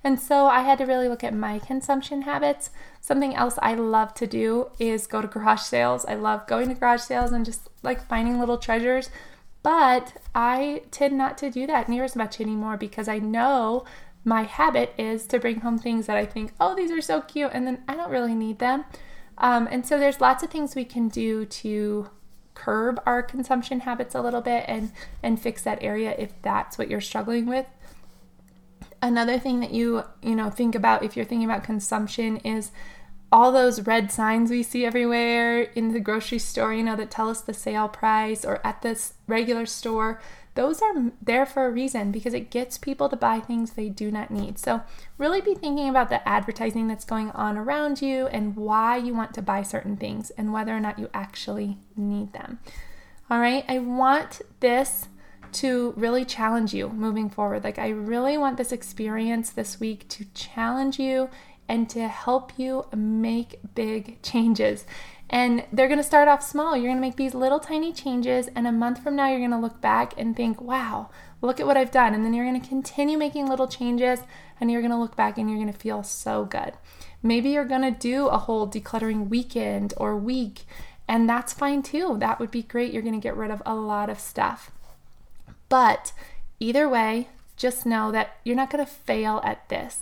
And 0.04 0.19
so 0.19 0.48
I 0.48 0.62
had 0.62 0.80
to 0.80 0.86
really 0.86 1.08
look 1.08 1.24
at 1.24 1.34
my 1.34 1.60
consumption 1.60 2.24
habits. 2.24 2.72
Something 3.00 3.36
else 3.36 3.60
I 3.62 3.74
love 3.74 4.13
to 4.15 4.28
do 4.28 4.69
is 4.80 5.08
go 5.08 5.22
to 5.22 5.28
garage 5.28 5.62
sales. 5.62 6.06
I 6.06 6.15
love 6.15 6.48
going 6.48 6.69
to 6.69 6.76
garage 6.76 7.02
sales 7.02 7.32
and 7.32 7.46
just 7.46 7.69
like 7.84 8.08
finding 8.08 8.39
little 8.39 8.58
treasures. 8.58 9.10
But 9.62 10.13
I 10.36 10.84
tend 10.91 11.17
not 11.17 11.38
to 11.38 11.50
do 11.50 11.65
that 11.67 11.88
near 11.88 12.04
as 12.04 12.17
much 12.17 12.41
anymore 12.41 12.76
because 12.76 13.08
I 13.08 13.19
know 13.19 13.86
my 14.25 14.43
habit 14.43 14.93
is 14.97 15.27
to 15.27 15.39
bring 15.39 15.62
home 15.62 15.77
things 15.77 16.05
that 16.07 16.17
I 16.17 16.25
think, 16.25 16.53
oh, 16.59 16.75
these 16.75 16.91
are 16.91 17.01
so 17.01 17.21
cute, 17.21 17.51
and 17.53 17.67
then 17.67 17.83
I 17.88 17.95
don't 17.95 18.12
really 18.12 18.36
need 18.36 18.59
them. 18.59 18.86
Um, 19.38 19.67
and 19.71 19.86
so 19.86 19.99
there's 19.99 20.21
lots 20.21 20.43
of 20.43 20.49
things 20.49 20.75
we 20.75 20.86
can 20.86 21.09
do 21.09 21.45
to 21.45 22.09
curb 22.53 23.01
our 23.05 23.23
consumption 23.23 23.81
habits 23.81 24.13
a 24.13 24.21
little 24.21 24.41
bit 24.41 24.63
and 24.67 24.91
and 25.23 25.41
fix 25.41 25.63
that 25.63 25.81
area 25.81 26.13
if 26.19 26.39
that's 26.43 26.77
what 26.77 26.88
you're 26.88 27.01
struggling 27.01 27.47
with. 27.47 27.65
Another 29.01 29.39
thing 29.39 29.59
that 29.59 29.73
you, 29.73 30.03
you 30.21 30.36
know, 30.36 30.49
think 30.49 30.75
about 30.75 31.03
if 31.03 31.17
you're 31.17 31.25
thinking 31.25 31.49
about 31.49 31.63
consumption 31.63 32.38
is 32.38 32.71
all 33.31 33.51
those 33.51 33.81
red 33.81 34.12
signs 34.12 34.51
we 34.51 34.62
see 34.62 34.86
everywhere 34.86 35.62
in 35.62 35.91
the 35.91 35.99
grocery 35.99 36.38
store, 36.38 36.73
you 36.73 36.83
know, 36.83 36.95
that 36.95 37.09
tell 37.09 37.29
us 37.29 37.41
the 37.41 37.53
sale 37.53 37.89
price 37.89 38.45
or 38.45 38.65
at 38.65 38.81
this 38.83 39.15
regular 39.27 39.65
store 39.65 40.21
those 40.56 40.82
are 40.82 41.12
there 41.22 41.46
for 41.46 41.66
a 41.66 41.72
reason 41.72 42.12
because 42.12 42.34
it 42.34 42.52
gets 42.52 42.78
people 42.78 43.10
to 43.10 43.16
buy 43.16 43.39
things 43.39 43.72
they 43.72 43.89
do 43.89 44.12
not 44.12 44.30
need. 44.30 44.60
So, 44.60 44.82
really 45.18 45.42
be 45.42 45.56
thinking 45.56 45.89
about 45.89 46.10
the 46.10 46.28
advertising 46.28 46.88
that's 46.88 47.06
going 47.06 47.32
on 47.32 47.58
around 47.58 48.02
you 48.02 48.28
and 48.28 48.56
why 48.56 48.98
you 48.98 49.13
want 49.13 49.34
to 49.36 49.42
buy 49.42 49.63
certain 49.63 49.98
things 49.98 50.30
and 50.32 50.54
whether 50.54 50.76
or 50.76 50.80
not 50.80 51.00
you 51.00 51.10
actually 51.13 51.78
need 51.96 52.34
them. 52.34 52.60
All 53.30 53.39
right, 53.39 53.66
I 53.68 53.80
want 53.80 54.42
this 54.60 55.08
to 55.54 55.94
really 55.96 56.26
challenge 56.26 56.74
you 56.74 56.89
moving 56.89 57.30
forward. 57.30 57.63
Like, 57.63 57.80
I 57.80 57.89
really 57.89 58.38
want 58.38 58.58
this 58.58 58.72
experience 58.72 59.50
this 59.50 59.80
week 59.80 60.08
to 60.10 60.26
challenge 60.34 61.00
you 61.00 61.30
and 61.68 61.89
to 61.89 62.08
help 62.08 62.58
you 62.58 62.86
make 62.96 63.60
big 63.74 64.22
changes. 64.24 64.86
And 65.34 65.65
they're 65.74 65.88
going 65.88 65.98
to 65.98 66.04
start 66.04 66.28
off 66.28 66.43
small. 66.43 66.78
You're 66.78 66.91
going 66.91 66.98
to 66.98 67.02
make 67.02 67.15
these 67.15 67.34
little 67.34 67.60
tiny 67.60 67.91
changes, 67.91 68.50
and 68.56 68.67
a 68.67 68.72
month 68.72 69.02
from 69.02 69.15
now, 69.15 69.30
you're 69.30 69.39
going 69.39 69.50
to 69.50 69.58
look 69.58 69.82
back 69.82 70.13
and 70.15 70.36
think, 70.36 70.62
wow, 70.62 71.10
look 71.41 71.60
at 71.60 71.65
what 71.65 71.76
I've 71.76 71.89
done. 71.89 72.13
And 72.13 72.24
then 72.24 72.36
you're 72.36 72.46
going 72.46 72.62
to 72.62 72.67
continue 72.67 73.17
making 73.17 73.48
little 73.48 73.67
changes, 73.67 74.19
and 74.62 74.69
you're 74.69 74.82
going 74.82 74.91
to 74.91 74.98
look 74.98 75.15
back 75.15 75.39
and 75.39 75.50
you're 75.50 75.58
going 75.58 75.74
to 75.74 75.80
feel 75.80 76.04
so 76.04 76.46
good. 76.46 76.74
Maybe 77.24 77.50
you're 77.50 77.65
going 77.65 77.82
to 77.82 77.89
do 77.89 78.28
a 78.28 78.38
whole 78.38 78.67
decluttering 78.69 79.28
weekend 79.28 79.96
or 79.98 80.15
week, 80.15 80.65
and 81.08 81.28
that's 81.28 81.52
fine 81.52 81.82
too. 81.82 82.15
That 82.19 82.39
would 82.39 82.52
be 82.52 82.62
great. 82.62 82.93
You're 82.93 83.02
going 83.02 83.19
to 83.19 83.28
get 83.28 83.36
rid 83.36 83.50
of 83.50 83.63
a 83.65 83.74
lot 83.74 84.12
of 84.12 84.19
stuff. 84.19 84.69
But 85.67 86.13
either 86.60 86.88
way, 86.88 87.30
just 87.58 87.88
know 87.88 88.12
that 88.12 88.38
you're 88.43 88.56
not 88.56 88.69
going 88.69 88.86
to 88.86 88.91
fail 88.91 89.41
at 89.43 89.67
this. 89.69 90.02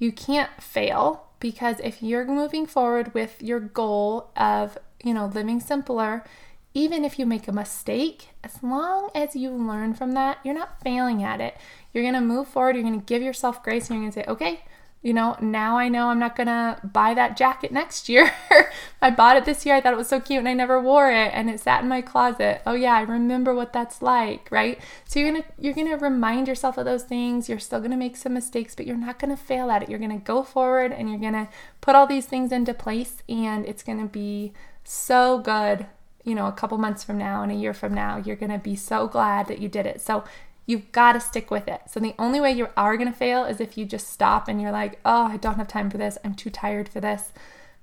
You 0.00 0.10
can't 0.10 0.50
fail 0.60 1.28
because 1.42 1.80
if 1.80 2.04
you're 2.04 2.24
moving 2.24 2.66
forward 2.66 3.12
with 3.14 3.42
your 3.42 3.58
goal 3.58 4.30
of, 4.36 4.78
you 5.02 5.12
know, 5.12 5.26
living 5.26 5.58
simpler, 5.58 6.24
even 6.72 7.04
if 7.04 7.18
you 7.18 7.26
make 7.26 7.48
a 7.48 7.52
mistake, 7.52 8.28
as 8.44 8.62
long 8.62 9.10
as 9.12 9.34
you 9.34 9.50
learn 9.50 9.92
from 9.92 10.12
that, 10.12 10.38
you're 10.44 10.54
not 10.54 10.80
failing 10.82 11.20
at 11.24 11.40
it. 11.40 11.56
You're 11.92 12.04
going 12.04 12.14
to 12.14 12.20
move 12.20 12.46
forward, 12.46 12.76
you're 12.76 12.84
going 12.84 12.98
to 12.98 13.04
give 13.04 13.22
yourself 13.22 13.60
grace, 13.64 13.90
and 13.90 13.96
you're 13.96 14.04
going 14.04 14.12
to 14.12 14.20
say, 14.20 14.32
okay, 14.32 14.62
you 15.02 15.12
know, 15.12 15.36
now 15.40 15.76
I 15.76 15.88
know 15.88 16.08
I'm 16.08 16.20
not 16.20 16.36
gonna 16.36 16.78
buy 16.84 17.12
that 17.14 17.36
jacket 17.36 17.72
next 17.72 18.08
year. 18.08 18.32
I 19.02 19.10
bought 19.10 19.36
it 19.36 19.44
this 19.44 19.66
year. 19.66 19.74
I 19.74 19.80
thought 19.80 19.92
it 19.92 19.96
was 19.96 20.08
so 20.08 20.20
cute 20.20 20.38
and 20.38 20.48
I 20.48 20.54
never 20.54 20.80
wore 20.80 21.10
it 21.10 21.32
and 21.34 21.50
it 21.50 21.58
sat 21.58 21.82
in 21.82 21.88
my 21.88 22.02
closet. 22.02 22.62
Oh 22.64 22.74
yeah, 22.74 22.94
I 22.94 23.00
remember 23.00 23.52
what 23.52 23.72
that's 23.72 24.00
like, 24.00 24.48
right? 24.52 24.80
So 25.04 25.18
you're 25.18 25.32
gonna 25.32 25.44
you're 25.58 25.74
gonna 25.74 25.96
remind 25.96 26.46
yourself 26.46 26.78
of 26.78 26.84
those 26.84 27.02
things. 27.02 27.48
You're 27.48 27.58
still 27.58 27.80
gonna 27.80 27.96
make 27.96 28.16
some 28.16 28.32
mistakes, 28.32 28.76
but 28.76 28.86
you're 28.86 28.96
not 28.96 29.18
gonna 29.18 29.36
fail 29.36 29.72
at 29.72 29.82
it. 29.82 29.88
You're 29.88 29.98
gonna 29.98 30.18
go 30.18 30.44
forward 30.44 30.92
and 30.92 31.10
you're 31.10 31.18
gonna 31.18 31.48
put 31.80 31.96
all 31.96 32.06
these 32.06 32.26
things 32.26 32.52
into 32.52 32.72
place 32.72 33.24
and 33.28 33.66
it's 33.66 33.82
gonna 33.82 34.06
be 34.06 34.52
so 34.84 35.40
good, 35.40 35.86
you 36.22 36.36
know, 36.36 36.46
a 36.46 36.52
couple 36.52 36.78
months 36.78 37.02
from 37.02 37.18
now 37.18 37.42
and 37.42 37.50
a 37.50 37.56
year 37.56 37.74
from 37.74 37.92
now. 37.92 38.18
You're 38.18 38.36
gonna 38.36 38.58
be 38.58 38.76
so 38.76 39.08
glad 39.08 39.48
that 39.48 39.58
you 39.58 39.68
did 39.68 39.84
it. 39.84 40.00
So 40.00 40.22
You've 40.66 40.92
got 40.92 41.12
to 41.12 41.20
stick 41.20 41.50
with 41.50 41.68
it. 41.68 41.82
So 41.88 42.00
the 42.00 42.14
only 42.18 42.40
way 42.40 42.52
you 42.52 42.68
are 42.76 42.96
going 42.96 43.10
to 43.10 43.16
fail 43.16 43.44
is 43.44 43.60
if 43.60 43.76
you 43.76 43.84
just 43.84 44.08
stop 44.08 44.48
and 44.48 44.60
you're 44.60 44.70
like, 44.72 45.00
oh, 45.04 45.26
I 45.26 45.36
don't 45.36 45.56
have 45.56 45.68
time 45.68 45.90
for 45.90 45.98
this. 45.98 46.18
I'm 46.24 46.34
too 46.34 46.50
tired 46.50 46.88
for 46.88 47.00
this. 47.00 47.32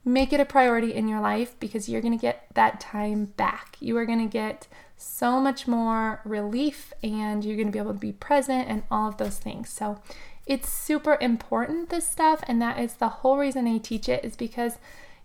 Make 0.05 0.31
it 0.31 0.39
a 0.39 0.45
priority 0.45 0.93
in 0.93 1.07
your 1.07 1.19
life 1.19 1.59
because 1.59 1.89
you're 1.89 2.01
going 2.01 2.17
to 2.17 2.21
get 2.21 2.47
that 2.53 2.79
time 2.79 3.25
back. 3.25 3.75
You 3.79 3.97
are 3.97 4.05
going 4.05 4.25
to 4.25 4.31
get 4.31 4.67
so 4.95 5.39
much 5.39 5.67
more 5.67 6.21
relief 6.23 6.93
and 7.03 7.43
you're 7.43 7.57
going 7.57 7.67
to 7.67 7.71
be 7.71 7.79
able 7.79 7.93
to 7.93 7.99
be 7.99 8.13
present 8.13 8.69
and 8.69 8.83
all 8.89 9.09
of 9.09 9.17
those 9.17 9.37
things. 9.37 9.69
So 9.69 10.01
it's 10.45 10.69
super 10.69 11.17
important, 11.19 11.89
this 11.89 12.07
stuff. 12.07 12.43
And 12.47 12.61
that 12.61 12.79
is 12.79 12.93
the 12.95 13.09
whole 13.09 13.37
reason 13.37 13.67
I 13.67 13.77
teach 13.77 14.07
it 14.07 14.23
is 14.23 14.35
because, 14.35 14.77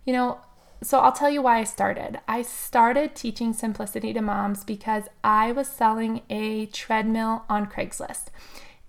you 0.05 0.13
know, 0.13 0.39
so 0.85 0.99
I'll 0.99 1.11
tell 1.11 1.29
you 1.29 1.41
why 1.41 1.57
I 1.57 1.63
started. 1.63 2.19
I 2.27 2.43
started 2.43 3.15
teaching 3.15 3.53
simplicity 3.53 4.13
to 4.13 4.21
moms 4.21 4.63
because 4.63 5.05
I 5.23 5.51
was 5.51 5.67
selling 5.67 6.21
a 6.29 6.67
treadmill 6.67 7.43
on 7.49 7.65
Craigslist. 7.65 8.25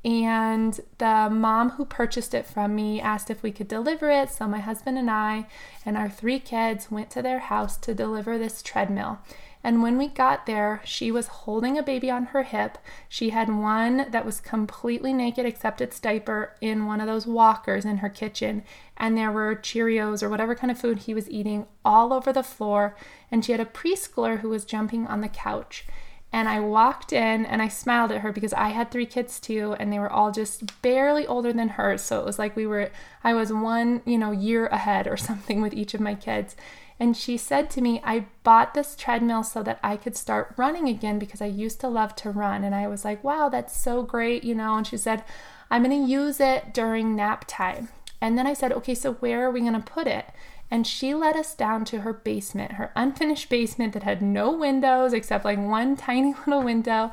And 0.05 0.79
the 0.99 1.29
mom 1.31 1.71
who 1.71 1.85
purchased 1.85 2.35
it 2.35 2.47
from 2.47 2.75
me 2.77 3.01
asked 3.01 3.31
if 3.31 3.43
we 3.43 3.51
could 3.51 3.67
deliver 3.67 4.11
it. 4.11 4.31
So 4.31 4.47
my 4.47 4.61
husband 4.61 4.99
and 4.99 5.11
I 5.11 5.47
and 5.85 5.97
our 5.97 6.09
three 6.09 6.39
kids 6.39 6.91
went 6.91 7.11
to 7.11 7.23
their 7.23 7.41
house 7.41 7.77
to 7.79 7.95
deliver 7.95 8.37
this 8.37 8.63
treadmill. 8.63 9.19
And 9.67 9.83
when 9.83 9.99
we 9.99 10.07
got 10.07 10.47
there, 10.47 10.81
she 10.85 11.11
was 11.11 11.27
holding 11.27 11.77
a 11.77 11.83
baby 11.83 12.09
on 12.09 12.27
her 12.27 12.45
hip. 12.45 12.79
She 13.09 13.31
had 13.31 13.49
one 13.49 14.07
that 14.13 14.25
was 14.25 14.39
completely 14.39 15.13
naked 15.13 15.45
except 15.45 15.81
its 15.81 15.99
diaper 15.99 16.55
in 16.61 16.87
one 16.87 17.01
of 17.01 17.09
those 17.09 17.27
walkers 17.27 17.85
in 17.85 17.97
her 17.97 18.09
kitchen. 18.09 18.63
And 18.97 19.19
there 19.19 19.33
were 19.33 19.57
Cheerios 19.57 20.23
or 20.23 20.31
whatever 20.31 20.55
kind 20.55 20.71
of 20.71 20.79
food 20.79 21.01
he 21.01 21.15
was 21.15 21.29
eating 21.29 21.67
all 21.85 22.13
over 22.13 22.33
the 22.33 22.45
floor. 22.45 22.95
And 23.29 23.45
she 23.45 23.51
had 23.51 23.61
a 23.61 23.65
preschooler 23.65 24.39
who 24.39 24.51
was 24.51 24.65
jumping 24.65 25.05
on 25.09 25.21
the 25.21 25.27
couch. 25.27 25.85
And 26.33 26.49
I 26.49 26.61
walked 26.61 27.13
in 27.13 27.45
and 27.45 27.61
I 27.61 27.67
smiled 27.67 28.13
at 28.13 28.21
her 28.21 28.31
because 28.31 28.53
I 28.53 28.69
had 28.69 28.93
three 28.93 29.07
kids 29.07 29.41
too, 29.41 29.75
and 29.81 29.93
they 29.93 29.99
were 29.99 30.13
all 30.13 30.31
just 30.31 30.81
barely 30.81 31.27
older 31.27 31.53
than 31.53 31.71
hers. 31.71 32.03
So 32.03 32.21
it 32.21 32.27
was 32.27 32.39
like 32.39 32.55
we 32.55 32.69
were, 32.69 32.91
I 33.25 33.35
was 33.35 33.53
one, 33.53 34.03
you 34.05 34.19
know, 34.19 34.31
year 34.31 34.67
ahead 34.67 35.09
or 35.09 35.17
something 35.17 35.61
with 35.61 35.75
each 35.75 35.93
of 35.93 36.01
my 36.01 36.15
kids. 36.15 36.55
And 36.99 37.17
she 37.17 37.37
said 37.37 37.69
to 37.71 37.81
me, 37.81 38.01
I 38.05 38.27
bought 38.43 38.75
this 38.75 38.97
treadmill 38.97 39.43
so 39.43 39.63
that 39.63 39.79
I 39.83 39.97
could 39.97 40.17
start 40.17 40.55
running 40.57 40.89
again 40.89 41.19
because 41.19 41.43
I 41.43 41.47
used 41.47 41.81
to 41.81 41.89
love 41.89 42.17
to 42.17 42.31
run. 42.31 42.65
And 42.65 42.75
I 42.75 42.89
was 42.89 43.05
like, 43.05 43.23
wow, 43.23 43.49
that's 43.49 43.77
so 43.77 44.03
great, 44.03 44.45
you 44.45 44.55
know. 44.55 44.77
And 44.77 44.87
she 44.87 44.97
said, 44.97 45.23
I'm 45.71 45.85
going 45.85 46.05
to 46.05 46.11
use 46.11 46.41
it 46.41 46.73
during 46.73 47.15
nap 47.15 47.45
time. 47.47 47.89
And 48.21 48.39
then 48.39 48.47
I 48.47 48.55
said, 48.55 48.73
okay, 48.73 48.95
so 48.95 49.15
where 49.15 49.47
are 49.47 49.51
we 49.51 49.61
going 49.61 49.75
to 49.75 49.81
put 49.81 50.07
it? 50.07 50.27
and 50.71 50.87
she 50.87 51.15
led 51.15 51.37
us 51.37 51.55
down 51.55 51.85
to 51.87 52.01
her 52.01 52.13
basement, 52.13 52.73
her 52.73 52.91
unfinished 52.97 53.49
basement 53.49 53.93
that 53.93 54.03
had 54.03 54.21
no 54.21 54.51
windows 54.51 55.13
except 55.13 55.45
like 55.45 55.59
one 55.59 55.97
tiny 55.97 56.35
little 56.47 56.63
window, 56.63 57.13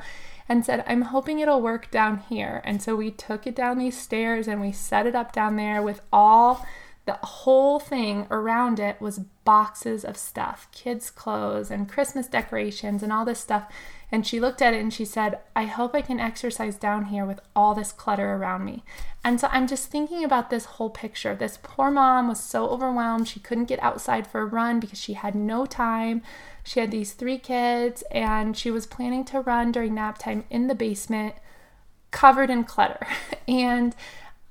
and 0.50 0.66
said, 0.66 0.84
I'm 0.88 1.04
hoping 1.04 1.40
it'll 1.40 1.62
work 1.62 1.90
down 1.90 2.18
here. 2.18 2.62
And 2.66 2.82
so 2.82 2.96
we 2.96 3.12
took 3.12 3.48
it 3.48 3.56
down 3.56 3.78
these 3.78 3.98
stairs 3.98 4.48
and 4.48 4.60
we 4.60 4.72
set 4.72 5.08
it 5.08 5.16
up 5.16 5.32
down 5.32 5.56
there 5.56 5.82
with 5.82 6.02
all 6.12 6.66
the 7.06 7.14
whole 7.22 7.80
thing 7.80 8.28
around 8.32 8.80
it 8.80 9.02
was 9.02 9.20
boxes 9.44 10.06
of 10.06 10.16
stuff 10.16 10.70
kids' 10.72 11.12
clothes 11.12 11.70
and 11.70 11.90
Christmas 11.90 12.28
decorations 12.28 13.04
and 13.04 13.12
all 13.12 13.26
this 13.26 13.40
stuff. 13.40 13.70
And 14.10 14.26
she 14.26 14.40
looked 14.40 14.62
at 14.62 14.74
it 14.74 14.80
and 14.80 14.94
she 14.94 15.06
said, 15.06 15.40
I 15.56 15.66
hope 15.66 15.96
I 15.96 16.02
can 16.02 16.20
exercise 16.20 16.78
down 16.78 17.06
here 17.06 17.26
with 17.26 17.42
all 17.56 17.74
this 17.74 17.92
clutter 17.92 18.36
around 18.36 18.64
me. 18.64 18.84
And 19.24 19.40
so 19.40 19.50
I'm 19.52 19.68
just 19.68 19.90
thinking 19.90 20.24
about 20.24 20.50
this 20.50 20.66
whole 20.66 20.92
picture. 20.92 21.36
This 21.36 21.58
poor 21.62 21.90
mom 21.90 22.28
was 22.28 22.40
so 22.40 22.68
overwhelmed. 22.70 23.28
She 23.28 23.40
couldn't 23.40 23.66
get 23.66 23.82
outside 23.82 24.28
for 24.28 24.42
a 24.42 24.46
run 24.46 24.80
because 24.80 25.00
she 25.00 25.14
had 25.14 25.36
no 25.36 25.66
time. 25.66 26.22
She 26.64 26.80
had 26.80 26.92
these 26.92 27.14
three 27.14 27.40
kids 27.40 28.04
and 28.12 28.56
she 28.56 28.72
was 28.72 28.86
planning 28.86 29.26
to 29.26 29.42
run 29.42 29.72
during 29.72 29.96
nap 29.96 30.20
time 30.20 30.46
in 30.50 30.68
the 30.68 30.76
basement, 30.76 31.36
covered 32.12 32.50
in 32.50 32.64
clutter. 32.64 33.06
and 33.48 33.96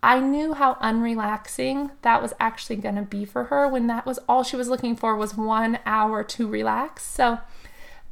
I 0.03 0.19
knew 0.19 0.55
how 0.55 0.75
unrelaxing 0.75 1.93
that 2.03 2.21
was 2.21 2.33
actually 2.41 2.77
going 2.77 2.97
to 2.97 3.03
be 3.03 3.25
for 3.25 3.45
her 3.45 3.69
when 3.69 3.87
that 3.87 4.05
was 4.05 4.19
all 4.29 4.43
she 4.43 4.57
was 4.57 4.69
looking 4.69 4.97
for 4.97 5.17
was 5.17 5.37
one 5.37 5.79
hour 5.87 6.25
to 6.25 6.49
relax. 6.49 7.05
So 7.05 7.39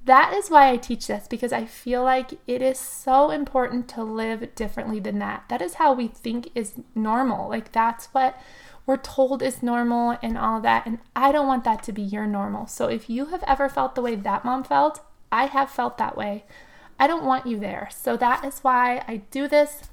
that 0.05 0.33
is 0.33 0.49
why 0.49 0.71
I 0.71 0.77
teach 0.77 1.09
this 1.09 1.27
because 1.27 1.53
I 1.53 1.67
feel 1.67 2.05
like 2.05 2.39
it 2.47 2.63
is 2.63 2.79
so 2.79 3.31
important 3.31 3.89
to 3.89 4.05
live 4.05 4.55
differently 4.55 5.01
than 5.01 5.19
that. 5.19 5.45
That 5.49 5.61
is 5.61 5.75
how 5.75 5.93
we 5.93 6.07
think 6.07 6.51
is 6.55 6.75
normal. 6.95 7.49
Like 7.49 7.73
that's 7.73 8.07
what 8.07 8.41
we're 8.87 8.97
told 8.97 9.43
is 9.43 9.63
normal 9.63 10.17
and 10.23 10.39
all 10.39 10.61
that. 10.61 10.87
And 10.87 10.99
I 11.15 11.33
don't 11.33 11.49
want 11.49 11.65
that 11.65 11.83
to 11.85 11.93
be 11.93 12.03
your 12.03 12.27
normal. 12.27 12.67
So 12.69 12.87
if 12.87 13.11
you 13.11 13.27
have 13.27 13.43
ever 13.49 13.69
felt 13.69 13.97
the 13.97 14.03
way 14.03 14.15
that 14.15 14.45
mom 14.45 14.63
felt, 14.63 15.01
I 15.33 15.47
have 15.47 15.71
felt 15.71 15.99
that 15.99 16.17
way. 16.17 16.45
I 17.01 17.07
don't 17.07 17.25
want 17.25 17.47
you 17.47 17.59
there. 17.59 17.89
So 17.93 18.17
that 18.17 18.45
is 18.45 18.61
why 18.61 19.05
I 19.09 19.19
do 19.31 19.49
this 19.49 19.91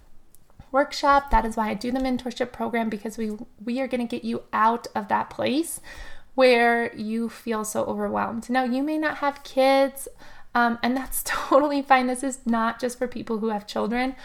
workshop. 0.72 1.32
That 1.32 1.46
is 1.46 1.58
why 1.58 1.70
I 1.70 1.74
do 1.74 1.92
the 1.92 2.00
mentorship 2.00 2.52
program 2.52 2.90
because 2.90 3.18
we 3.18 3.38
we 3.64 3.80
are 3.80 3.88
going 3.88 4.06
to 4.06 4.16
get 4.16 4.24
you 4.24 4.44
out 4.54 4.88
of 4.96 5.08
that 5.08 5.30
place 5.30 5.82
where 6.36 6.96
you 6.96 7.30
feel 7.30 7.66
so 7.66 7.84
overwhelmed. 7.86 8.48
Now, 8.48 8.64
you 8.64 8.84
may 8.84 9.00
not 9.00 9.18
have 9.18 9.44
kids, 9.44 10.08
um, 10.54 10.78
and 10.84 10.96
that's 10.96 11.24
totally 11.26 11.82
fine. 11.82 12.06
This 12.06 12.24
is 12.24 12.40
not 12.46 12.80
just 12.80 13.00
for 13.00 13.08
people 13.08 13.40
who 13.40 13.50
have 13.50 13.66
children, 13.66 14.16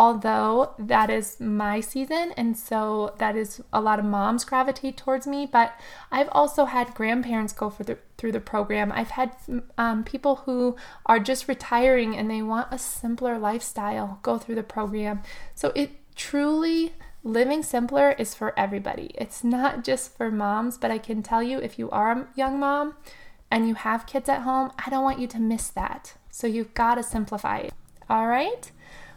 although 0.00 0.72
that 0.78 1.10
is 1.10 1.38
my 1.38 1.78
season, 1.78 2.32
and 2.34 2.56
so 2.56 3.14
that 3.18 3.36
is 3.36 3.60
a 3.70 3.82
lot 3.82 3.98
of 3.98 4.04
moms 4.06 4.46
gravitate 4.46 4.96
towards 4.96 5.26
me. 5.26 5.44
But 5.44 5.78
I've 6.10 6.30
also 6.32 6.64
had 6.64 6.94
grandparents 6.94 7.52
go 7.52 7.68
the, 7.68 7.98
through 8.16 8.32
the 8.32 8.40
program. 8.40 8.90
I've 8.92 9.10
had 9.10 9.36
um, 9.76 10.02
people 10.02 10.36
who 10.46 10.74
are 11.04 11.20
just 11.20 11.48
retiring 11.48 12.16
and 12.16 12.30
they 12.30 12.40
want 12.40 12.72
a 12.72 12.78
simpler 12.78 13.38
lifestyle 13.38 14.20
go 14.22 14.38
through 14.38 14.54
the 14.54 14.62
program. 14.62 15.20
So 15.54 15.70
it 15.76 15.90
truly 16.16 16.94
living 17.22 17.62
simpler 17.62 18.12
is 18.12 18.34
for 18.34 18.58
everybody. 18.58 19.10
It's 19.16 19.44
not 19.44 19.84
just 19.84 20.16
for 20.16 20.30
moms, 20.30 20.78
but 20.78 20.90
I 20.90 20.96
can 20.96 21.22
tell 21.22 21.42
you 21.42 21.58
if 21.58 21.78
you 21.78 21.90
are 21.90 22.10
a 22.10 22.26
young 22.34 22.58
mom 22.58 22.94
and 23.50 23.68
you 23.68 23.74
have 23.74 24.06
kids 24.06 24.30
at 24.30 24.42
home, 24.42 24.72
I 24.78 24.88
don't 24.88 25.04
want 25.04 25.18
you 25.18 25.26
to 25.26 25.38
miss 25.38 25.68
that. 25.68 26.14
So 26.30 26.46
you've 26.46 26.72
got 26.72 26.94
to 26.94 27.02
simplify 27.02 27.58
it. 27.58 27.74
All 28.08 28.28
right? 28.28 28.72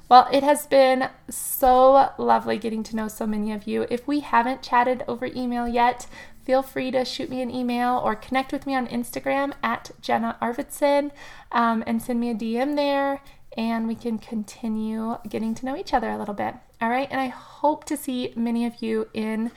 Well, 0.10 0.28
it 0.32 0.44
has 0.44 0.68
been 0.68 1.10
so 1.30 2.10
lovely 2.18 2.58
getting 2.58 2.84
to 2.84 2.96
know 2.96 3.08
so 3.08 3.26
many 3.26 3.52
of 3.52 3.68
you. 3.68 3.88
If 3.90 4.08
we 4.08 4.20
haven't 4.20 4.62
chatted 4.62 5.04
over 5.08 5.26
email 5.26 5.68
yet, 5.68 6.08
feel 6.46 6.62
free 6.62 6.92
to 6.92 7.06
shoot 7.06 7.30
me 7.30 7.42
an 7.42 7.50
email 7.50 8.02
or 8.04 8.16
connect 8.16 8.52
with 8.52 8.68
me 8.68 8.76
on 8.76 8.88
Instagram 8.88 9.54
at 9.64 9.92
Jenna 10.02 10.38
Arvidsson 10.42 11.12
um, 11.52 11.84
and 11.88 12.02
send 12.02 12.20
me 12.20 12.30
a 12.30 12.36
DM 12.36 12.76
there 12.76 13.22
and 13.56 13.88
we 13.88 13.96
can 13.96 14.18
continue 14.18 15.18
getting 15.28 15.56
to 15.56 15.66
know 15.66 15.78
each 15.78 15.94
other 15.94 16.10
a 16.10 16.18
little 16.18 16.34
bit. 16.34 16.56
All 16.82 16.90
right. 16.90 17.08
And 17.10 17.20
I 17.20 17.28
hope 17.28 17.86
to 17.86 17.98
see 17.98 18.34
many 18.36 18.66
of 18.66 18.82
you 18.82 19.10
in 19.14 19.52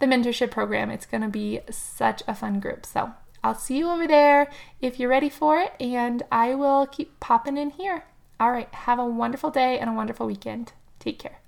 the 0.00 0.06
mentorship 0.06 0.50
program. 0.50 0.90
It's 0.90 1.06
going 1.06 1.22
to 1.22 1.28
be 1.28 1.60
such 1.70 2.22
a 2.26 2.34
fun 2.34 2.60
group. 2.60 2.84
So 2.84 3.12
I'll 3.44 3.54
see 3.54 3.78
you 3.78 3.88
over 3.88 4.06
there 4.06 4.50
if 4.80 4.98
you're 4.98 5.08
ready 5.08 5.28
for 5.28 5.58
it, 5.58 5.74
and 5.80 6.22
I 6.30 6.54
will 6.54 6.86
keep 6.86 7.18
popping 7.20 7.56
in 7.56 7.70
here. 7.70 8.04
All 8.42 8.50
right. 8.50 8.68
Have 8.74 8.98
a 8.98 9.06
wonderful 9.06 9.50
day 9.50 9.78
and 9.78 9.88
a 9.88 9.92
wonderful 9.92 10.26
weekend. 10.26 10.72
Take 10.98 11.20
care. 11.20 11.38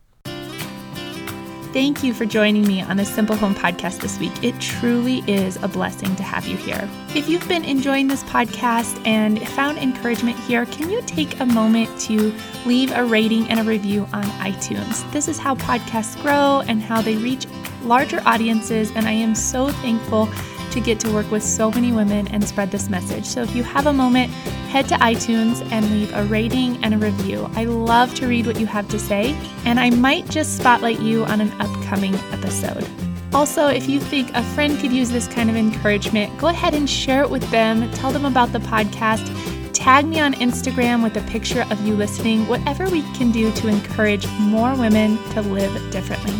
Thank 1.72 2.04
you 2.04 2.14
for 2.14 2.24
joining 2.24 2.64
me 2.68 2.82
on 2.82 2.98
the 2.98 3.04
Simple 3.04 3.34
Home 3.34 3.52
podcast 3.52 3.98
this 3.98 4.20
week. 4.20 4.30
It 4.44 4.60
truly 4.60 5.24
is 5.26 5.60
a 5.60 5.66
blessing 5.66 6.14
to 6.14 6.22
have 6.22 6.46
you 6.46 6.56
here. 6.56 6.88
If 7.16 7.28
you've 7.28 7.48
been 7.48 7.64
enjoying 7.64 8.06
this 8.06 8.22
podcast 8.22 9.04
and 9.04 9.44
found 9.48 9.78
encouragement 9.78 10.38
here, 10.38 10.66
can 10.66 10.88
you 10.88 11.02
take 11.02 11.40
a 11.40 11.46
moment 11.46 12.00
to 12.02 12.32
leave 12.64 12.92
a 12.92 13.04
rating 13.04 13.50
and 13.50 13.58
a 13.58 13.64
review 13.64 14.06
on 14.12 14.22
iTunes? 14.22 15.10
This 15.10 15.26
is 15.26 15.36
how 15.36 15.56
podcasts 15.56 16.22
grow 16.22 16.62
and 16.68 16.80
how 16.80 17.02
they 17.02 17.16
reach 17.16 17.48
larger 17.82 18.22
audiences, 18.24 18.92
and 18.94 19.08
I 19.08 19.12
am 19.12 19.34
so 19.34 19.70
thankful 19.70 20.26
to 20.74 20.80
get 20.80 21.00
to 21.00 21.12
work 21.12 21.30
with 21.30 21.42
so 21.42 21.70
many 21.70 21.92
women 21.92 22.26
and 22.28 22.46
spread 22.46 22.70
this 22.70 22.90
message. 22.90 23.24
So 23.24 23.42
if 23.42 23.54
you 23.54 23.62
have 23.62 23.86
a 23.86 23.92
moment, 23.92 24.30
head 24.70 24.88
to 24.88 24.96
iTunes 24.96 25.66
and 25.70 25.88
leave 25.90 26.12
a 26.12 26.24
rating 26.24 26.82
and 26.84 26.94
a 26.94 26.98
review. 26.98 27.48
I 27.54 27.64
love 27.64 28.14
to 28.16 28.26
read 28.26 28.46
what 28.46 28.58
you 28.58 28.66
have 28.66 28.88
to 28.88 28.98
say, 28.98 29.36
and 29.64 29.78
I 29.78 29.90
might 29.90 30.28
just 30.28 30.56
spotlight 30.56 31.00
you 31.00 31.24
on 31.26 31.40
an 31.40 31.52
upcoming 31.60 32.16
episode. 32.32 32.86
Also, 33.32 33.68
if 33.68 33.88
you 33.88 34.00
think 34.00 34.30
a 34.34 34.42
friend 34.54 34.78
could 34.78 34.92
use 34.92 35.10
this 35.10 35.28
kind 35.28 35.48
of 35.48 35.56
encouragement, 35.56 36.36
go 36.38 36.48
ahead 36.48 36.74
and 36.74 36.90
share 36.90 37.22
it 37.22 37.30
with 37.30 37.48
them. 37.50 37.90
Tell 37.92 38.10
them 38.10 38.24
about 38.24 38.52
the 38.52 38.58
podcast. 38.60 39.24
Tag 39.72 40.06
me 40.06 40.20
on 40.20 40.34
Instagram 40.34 41.02
with 41.02 41.16
a 41.16 41.30
picture 41.30 41.64
of 41.70 41.86
you 41.86 41.94
listening, 41.94 42.48
whatever 42.48 42.88
we 42.90 43.02
can 43.14 43.30
do 43.30 43.52
to 43.52 43.68
encourage 43.68 44.26
more 44.38 44.74
women 44.74 45.18
to 45.30 45.40
live 45.42 45.90
differently. 45.92 46.32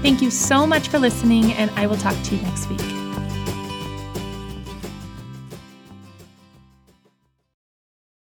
Thank 0.00 0.22
you 0.22 0.30
so 0.30 0.66
much 0.66 0.88
for 0.88 0.98
listening, 0.98 1.52
and 1.52 1.70
I 1.72 1.86
will 1.86 1.96
talk 1.96 2.14
to 2.24 2.36
you 2.36 2.42
next 2.42 2.68
week. 2.68 3.03